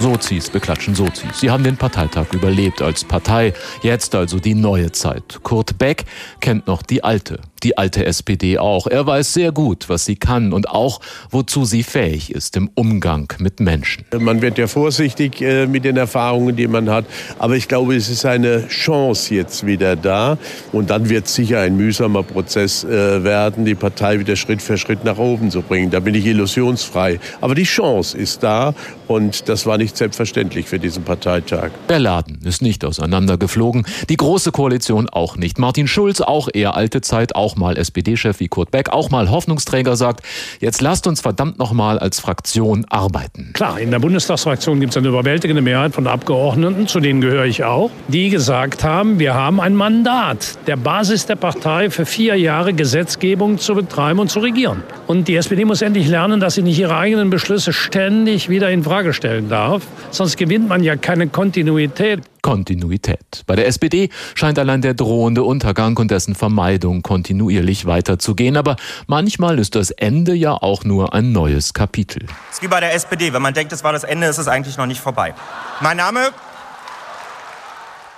Sozis 0.00 0.48
beklatschen 0.48 0.94
Sozis. 0.94 1.40
Sie 1.40 1.50
haben 1.50 1.62
den 1.62 1.76
Parteitag 1.76 2.32
überlebt 2.32 2.80
als 2.80 3.04
Partei, 3.04 3.52
jetzt 3.82 4.14
also 4.14 4.38
die 4.38 4.54
neue 4.54 4.92
Zeit. 4.92 5.40
Kurt 5.42 5.76
Beck 5.76 6.04
kennt 6.40 6.66
noch 6.66 6.82
die 6.82 7.04
alte, 7.04 7.38
die 7.62 7.78
alte 7.78 8.04
SPD 8.04 8.58
auch. 8.58 8.86
Er 8.86 9.06
weiß 9.06 9.32
sehr 9.32 9.52
gut, 9.52 9.88
was 9.88 10.04
sie 10.04 10.16
kann 10.16 10.52
und 10.52 10.68
auch, 10.68 11.00
wozu 11.30 11.64
sie 11.64 11.82
fähig 11.82 12.32
ist 12.34 12.56
im 12.56 12.70
Umgang 12.74 13.32
mit 13.38 13.60
Menschen. 13.60 14.04
Man 14.18 14.42
wird 14.42 14.58
ja 14.58 14.66
vorsichtig 14.66 15.40
äh, 15.40 15.66
mit 15.66 15.84
den 15.84 15.96
Erfahrungen, 15.96 16.56
die 16.56 16.66
man 16.66 16.90
hat. 16.90 17.04
Aber 17.38 17.56
ich 17.56 17.68
glaube, 17.68 17.96
es 17.96 18.08
ist 18.08 18.24
eine 18.24 18.68
Chance 18.68 19.34
jetzt 19.34 19.66
wieder 19.66 19.96
da. 19.96 20.38
Und 20.72 20.90
dann 20.90 21.08
wird 21.08 21.28
sicher 21.28 21.60
ein 21.60 21.76
mühsamer 21.76 22.22
Prozess 22.22 22.84
äh, 22.84 23.24
werden, 23.24 23.64
die 23.64 23.74
Partei 23.74 24.18
wieder 24.18 24.36
Schritt 24.36 24.62
für 24.62 24.76
Schritt 24.76 25.04
nach 25.04 25.18
oben 25.18 25.50
zu 25.50 25.62
bringen. 25.62 25.90
Da 25.90 26.00
bin 26.00 26.14
ich 26.14 26.26
illusionsfrei. 26.26 27.20
Aber 27.40 27.54
die 27.54 27.64
Chance 27.64 28.16
ist 28.16 28.42
da. 28.42 28.74
Und 29.08 29.48
das 29.48 29.66
war 29.66 29.78
nicht 29.78 29.96
selbstverständlich 29.96 30.66
für 30.66 30.78
diesen 30.78 31.04
Parteitag. 31.04 31.70
Der 31.88 31.98
Laden 31.98 32.40
ist 32.44 32.62
nicht 32.62 32.84
auseinandergeflogen. 32.84 33.86
Die 34.08 34.16
Große 34.16 34.52
Koalition 34.52 35.08
auch 35.10 35.36
nicht. 35.36 35.58
Martin 35.58 35.86
Schulz, 35.86 36.20
auch 36.20 36.48
eher 36.52 36.76
alte 36.76 37.00
Zeit, 37.02 37.34
auch 37.34 37.51
mal 37.56 37.76
SPD-Chef 37.76 38.40
wie 38.40 38.48
Kurt 38.48 38.70
Beck, 38.70 38.90
auch 38.90 39.10
mal 39.10 39.30
Hoffnungsträger, 39.30 39.96
sagt, 39.96 40.24
jetzt 40.60 40.80
lasst 40.80 41.06
uns 41.06 41.20
verdammt 41.20 41.58
noch 41.58 41.72
mal 41.72 41.98
als 41.98 42.20
Fraktion 42.20 42.84
arbeiten. 42.88 43.50
Klar, 43.52 43.80
in 43.80 43.90
der 43.90 43.98
Bundestagsfraktion 43.98 44.80
gibt 44.80 44.92
es 44.92 44.96
eine 44.96 45.08
überwältigende 45.08 45.62
Mehrheit 45.62 45.94
von 45.94 46.06
Abgeordneten, 46.06 46.86
zu 46.86 47.00
denen 47.00 47.20
gehöre 47.20 47.44
ich 47.44 47.64
auch, 47.64 47.90
die 48.08 48.30
gesagt 48.30 48.84
haben, 48.84 49.18
wir 49.18 49.34
haben 49.34 49.60
ein 49.60 49.74
Mandat 49.74 50.58
der 50.66 50.76
Basis 50.76 51.26
der 51.26 51.36
Partei 51.36 51.90
für 51.90 52.06
vier 52.06 52.36
Jahre 52.36 52.72
Gesetzgebung 52.72 53.58
zu 53.58 53.74
betreiben 53.74 54.18
und 54.18 54.30
zu 54.30 54.40
regieren. 54.40 54.82
Und 55.06 55.28
die 55.28 55.36
SPD 55.36 55.64
muss 55.64 55.82
endlich 55.82 56.08
lernen, 56.08 56.40
dass 56.40 56.54
sie 56.54 56.62
nicht 56.62 56.78
ihre 56.78 56.96
eigenen 56.96 57.30
Beschlüsse 57.30 57.72
ständig 57.72 58.48
wieder 58.48 58.70
in 58.70 58.82
Frage 58.82 59.12
stellen 59.12 59.48
darf. 59.48 59.82
Sonst 60.10 60.36
gewinnt 60.36 60.68
man 60.68 60.82
ja 60.82 60.96
keine 60.96 61.28
Kontinuität. 61.28 62.20
Kontinuität. 62.42 63.44
Bei 63.46 63.56
der 63.56 63.66
SPD 63.66 64.10
scheint 64.34 64.58
allein 64.58 64.82
der 64.82 64.94
drohende 64.94 65.44
Untergang 65.44 65.96
und 65.96 66.10
dessen 66.10 66.34
Vermeidung 66.34 67.02
kontinuierlich 67.02 67.86
weiterzugehen. 67.86 68.56
Aber 68.56 68.76
manchmal 69.06 69.58
ist 69.58 69.74
das 69.74 69.90
Ende 69.92 70.34
ja 70.34 70.52
auch 70.52 70.84
nur 70.84 71.14
ein 71.14 71.32
neues 71.32 71.72
Kapitel. 71.72 72.26
Es 72.50 72.56
ist 72.56 72.62
wie 72.62 72.68
bei 72.68 72.80
der 72.80 72.94
SPD. 72.94 73.32
Wenn 73.32 73.42
man 73.42 73.54
denkt, 73.54 73.72
es 73.72 73.84
war 73.84 73.92
das 73.92 74.04
Ende, 74.04 74.26
ist 74.26 74.38
es 74.38 74.48
eigentlich 74.48 74.76
noch 74.76 74.86
nicht 74.86 75.00
vorbei. 75.00 75.34
Mein 75.80 75.96
Name 75.96 76.30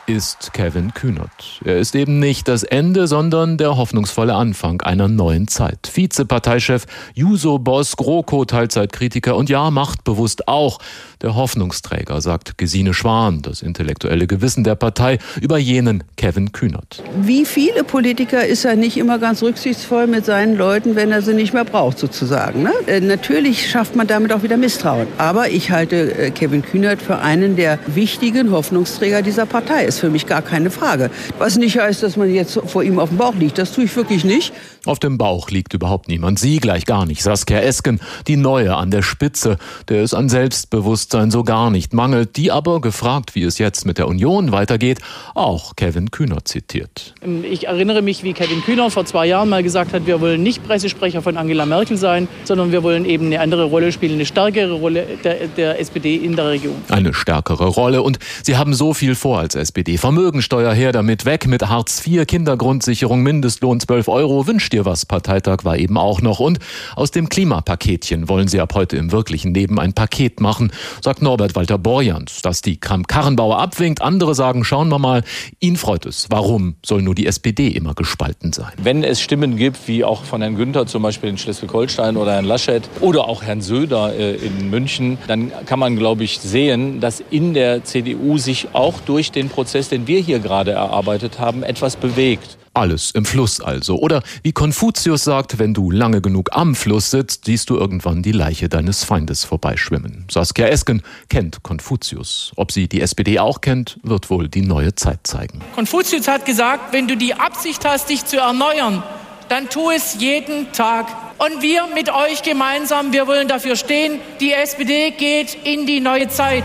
ist 0.07 0.53
Kevin 0.53 0.93
Kühnert. 0.93 1.61
Er 1.65 1.79
ist 1.79 1.95
eben 1.95 2.19
nicht 2.19 2.49
das 2.49 2.63
Ende, 2.63 3.07
sondern 3.07 3.57
der 3.57 3.77
hoffnungsvolle 3.77 4.35
Anfang 4.35 4.83
einer 4.83 5.09
neuen 5.09 5.49
Zeit. 5.49 5.91
Vizeparteichef, 5.93 6.85
Juso-Boss, 7.15 7.97
GroKo-Teilzeitkritiker 7.97 9.37
und 9.37 9.49
ja, 9.49 9.71
machtbewusst 9.71 10.49
auch 10.49 10.79
der 11.23 11.35
Hoffnungsträger, 11.35 12.21
sagt 12.21 12.59
Gesine 12.59 12.93
Schwan, 12.93 13.41
das 13.41 13.63
intellektuelle 13.63 14.27
Gewissen 14.27 14.65
der 14.65 14.75
Partei, 14.75 15.19
über 15.41 15.57
jenen 15.57 16.05
Kevin 16.17 16.53
Kühnert. 16.53 17.03
Wie 17.23 17.47
viele 17.47 17.83
Politiker 17.83 18.47
ist 18.47 18.65
er 18.65 18.77
nicht 18.77 18.99
immer 18.99 19.19
ganz 19.19 19.43
rücksichtsvoll 19.43 20.07
mit 20.07 20.27
seinen 20.27 20.57
Leuten, 20.57 20.97
wenn 20.97 21.13
er 21.13 21.23
sie 21.23 21.35
nicht 21.35 21.55
mehr 21.55 21.65
braucht, 21.65 21.99
sozusagen. 21.99 22.63
Ne? 22.63 22.73
Äh, 22.87 23.01
natürlich 23.01 23.71
schafft 23.71 23.97
man 23.97 24.07
damit 24.07 24.33
auch 24.33 24.43
wieder 24.43 24.59
Misstrauen. 24.59 25.07
Aber 25.17 25.49
ich 25.49 25.71
halte 25.71 26.15
äh, 26.15 26.31
Kevin 26.31 26.63
Kühnert 26.63 27.01
für 27.01 27.19
einen 27.19 27.57
der 27.57 27.79
wichtigen 27.87 28.51
Hoffnungsträger 28.51 29.23
dieser 29.23 29.47
Partei 29.47 29.87
ist 29.95 30.01
für 30.01 30.11
mich 30.11 30.27
gar 30.27 30.43
keine 30.43 30.71
Frage. 30.71 31.11
Was 31.39 31.57
nicht 31.57 31.79
heißt, 31.79 32.03
dass 32.03 32.17
man 32.17 32.33
jetzt 32.33 32.59
vor 32.67 32.83
ihm 32.83 32.99
auf 32.99 33.11
dem 33.11 33.19
Bauch 33.19 33.35
liegt. 33.35 33.59
Das 33.59 33.73
tue 33.73 33.85
ich 33.85 33.97
wirklich 33.97 34.25
nicht. 34.25 34.53
Auf 34.87 34.99
dem 34.99 35.17
Bauch 35.17 35.51
liegt 35.51 35.73
überhaupt 35.73 36.09
niemand. 36.09 36.39
Sie 36.39 36.59
gleich 36.59 36.85
gar 36.85 37.07
nicht. 37.07 37.23
Saskia 37.23 37.61
Esken, 37.61 38.01
die 38.27 38.37
Neue 38.37 38.77
an 38.77 38.91
der 38.91 39.03
Spitze, 39.03 39.57
der 39.89 40.03
es 40.03 40.13
an 40.13 40.29
Selbstbewusstsein 40.29 41.31
so 41.31 41.43
gar 41.43 41.71
nicht 41.71 41.95
mangelt, 41.95 42.37
die 42.37 42.53
aber, 42.53 42.83
gefragt, 42.83 43.35
wie 43.35 43.45
es 43.45 43.59
jetzt 43.59 43.87
mit 43.87 43.97
der 43.97 44.09
Union 44.09 44.53
weitergeht, 44.53 44.99
auch 45.35 45.75
Kevin 45.77 46.11
Kühner 46.11 46.45
zitiert. 46.45 47.15
Ich 47.43 47.67
erinnere 47.67 48.03
mich, 48.03 48.25
wie 48.25 48.35
Kevin 48.35 48.63
Kühner 48.63 48.91
vor 48.91 49.07
zwei 49.07 49.27
Jahren 49.27 49.49
mal 49.49 49.63
gesagt 49.63 49.95
hat, 49.95 50.07
wir 50.07 50.21
wollen 50.21 50.43
nicht 50.43 50.63
Pressesprecher 50.67 51.23
von 51.23 51.39
Angela 51.39 51.65
Merkel 51.65 51.97
sein, 51.97 52.29
sondern 52.45 52.71
wir 52.71 52.83
wollen 52.83 53.07
eben 53.07 53.27
eine 53.27 53.41
andere 53.41 53.65
Rolle 53.65 53.91
spielen, 53.91 54.15
eine 54.15 54.27
stärkere 54.27 54.75
Rolle 54.75 55.07
der, 55.25 55.49
der 55.49 55.81
SPD 55.81 56.17
in 56.17 56.37
der 56.37 56.49
Region. 56.49 56.77
Eine 56.91 57.15
stärkere 57.15 57.69
Rolle 57.69 58.03
und 58.03 58.19
Sie 58.43 58.59
haben 58.59 58.75
so 58.75 58.93
viel 58.93 59.15
vor 59.15 59.39
als 59.39 59.55
SPD. 59.55 59.97
Vermögensteuer 59.97 60.75
her 60.75 60.93
damit, 60.93 61.25
weg 61.25 61.47
mit 61.47 61.69
Hartz 61.69 62.07
IV, 62.07 62.27
Kindergrundsicherung, 62.27 63.23
Mindestlohn 63.23 63.81
12 63.81 64.09
Euro, 64.09 64.47
wünscht 64.47 64.74
dir 64.75 64.85
was 64.85 65.07
Parteitag 65.07 65.65
war 65.65 65.79
eben 65.79 65.97
auch 65.97 66.21
noch. 66.21 66.41
Und 66.41 66.59
aus 66.97 67.11
dem 67.11 67.29
Klimapaketchen 67.29 68.29
wollen 68.29 68.49
sie 68.49 68.61
ab 68.61 68.75
heute 68.75 68.97
im 68.97 69.13
wirklichen 69.13 69.55
Leben 69.55 69.79
ein 69.79 69.93
Paket 69.93 70.41
machen, 70.41 70.73
sagt 71.01 71.23
Norbert 71.23 71.55
Walter 71.55 71.79
Borjans. 71.79 72.43
Dass 72.43 72.61
die 72.61 72.79
Kram-Karrenbauer 72.79 73.59
abwinkt, 73.59 74.03
andere 74.03 74.35
sagen, 74.35 74.65
schauen 74.65 74.89
wir 74.89 74.99
mal, 74.99 75.23
ihn 75.61 75.77
freut 75.77 76.07
es. 76.07 76.27
Warum 76.31 76.75
soll 76.85 77.03
nur 77.03 77.15
die 77.15 77.27
SPD 77.27 77.69
immer 77.69 77.95
gespalten 77.95 78.53
sein? 78.53 78.73
Wenn 78.83 79.05
es 79.05 79.21
Stimmen 79.21 79.57
gibt, 79.57 79.87
wie 79.87 80.05
auch 80.05 80.25
von 80.25 80.43
Herrn 80.43 80.57
Günther 80.57 80.87
zum 80.87 81.03
Beispiel 81.03 81.31
in 81.31 81.39
Schleswig-Holstein 81.39 82.17
oder 82.17 82.33
Herrn 82.33 82.45
Laschet 82.45 82.83
oder 83.01 83.29
auch 83.29 83.43
Herrn 83.43 83.61
Söder 83.61 84.13
äh, 84.15 84.35
in 84.35 84.71
München, 84.71 85.19
dann 85.29 85.53
kann 85.67 85.79
man, 85.79 85.97
glaube 85.97 86.25
ich, 86.25 86.41
sehen, 86.41 87.01
dass 87.01 87.23
in 87.31 87.55
der 87.55 87.85
CDU 87.85 88.39
sich 88.39 88.69
auch 88.73 89.01
durch 89.01 89.31
den 89.31 89.49
Prozess, 89.49 89.89
den 89.89 90.07
wir 90.07 90.21
hier 90.21 90.41
gerade 90.41 90.73
erarbeitet 90.73 91.39
haben, 91.39 91.63
etwas 91.63 91.97
bewegt. 91.97 92.59
Alles 92.75 93.13
im 93.13 93.25
Fluss 93.25 93.61
also. 93.61 93.99
Oder 93.99 94.23
wie 94.43 94.53
Konfuzius 94.53 95.23
sagt, 95.23 95.61
wenn 95.61 95.75
du 95.75 95.93
lange 95.93 96.21
genug 96.21 96.51
am 96.53 96.75
Fluss 96.75 97.11
sitzt, 97.11 97.45
siehst 97.45 97.71
du 97.71 97.77
irgendwann 97.77 98.23
die 98.23 98.33
Leiche 98.33 98.69
deines 98.69 99.05
Feindes 99.05 99.45
vorbeischwimmen. 99.45 100.27
Saskia 100.29 100.67
Esken 100.67 101.03
kennt 101.29 101.63
Konfuzius. 101.63 102.53
Ob 102.57 102.73
sie 102.73 102.89
die 102.89 103.01
SPD 103.01 103.39
auch 103.39 103.61
kennt, 103.61 103.99
wird 104.03 104.29
wohl 104.29 104.49
die 104.49 104.63
neue 104.63 104.95
Zeit 104.97 105.21
zeigen. 105.23 105.61
Konfuzius 105.77 106.27
hat 106.27 106.45
gesagt, 106.45 106.93
wenn 106.93 107.07
du 107.07 107.17
die 107.17 107.35
Absicht 107.35 107.85
hast, 107.85 108.11
dich 108.11 108.25
zu 108.25 108.39
erneuern, 108.39 109.05
dann 109.49 109.69
tu 109.69 109.91
es 109.91 110.17
jeden 110.19 110.73
Tag. 110.73 111.07
Und 111.39 111.63
wir 111.63 111.87
mit 111.95 112.11
euch 112.11 112.43
gemeinsam, 112.43 113.13
wir 113.13 113.29
wollen 113.29 113.47
dafür 113.47 113.77
stehen, 113.77 114.21
die 114.41 114.53
SPD 114.53 115.13
geht 115.13 115.57
in 115.65 115.87
die 115.87 116.01
neue 116.01 116.29
Zeit. 116.29 116.65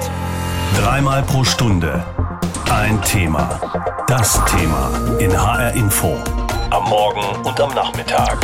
Dreimal 0.75 1.21
pro 1.23 1.43
Stunde 1.43 2.03
ein 2.71 3.01
Thema. 3.01 3.59
Das 4.07 4.39
Thema 4.45 4.91
in 5.19 5.31
HR 5.31 5.71
Info. 5.73 6.17
Am 6.69 6.83
Morgen 6.83 7.45
und 7.45 7.59
am 7.59 7.73
Nachmittag. 7.73 8.37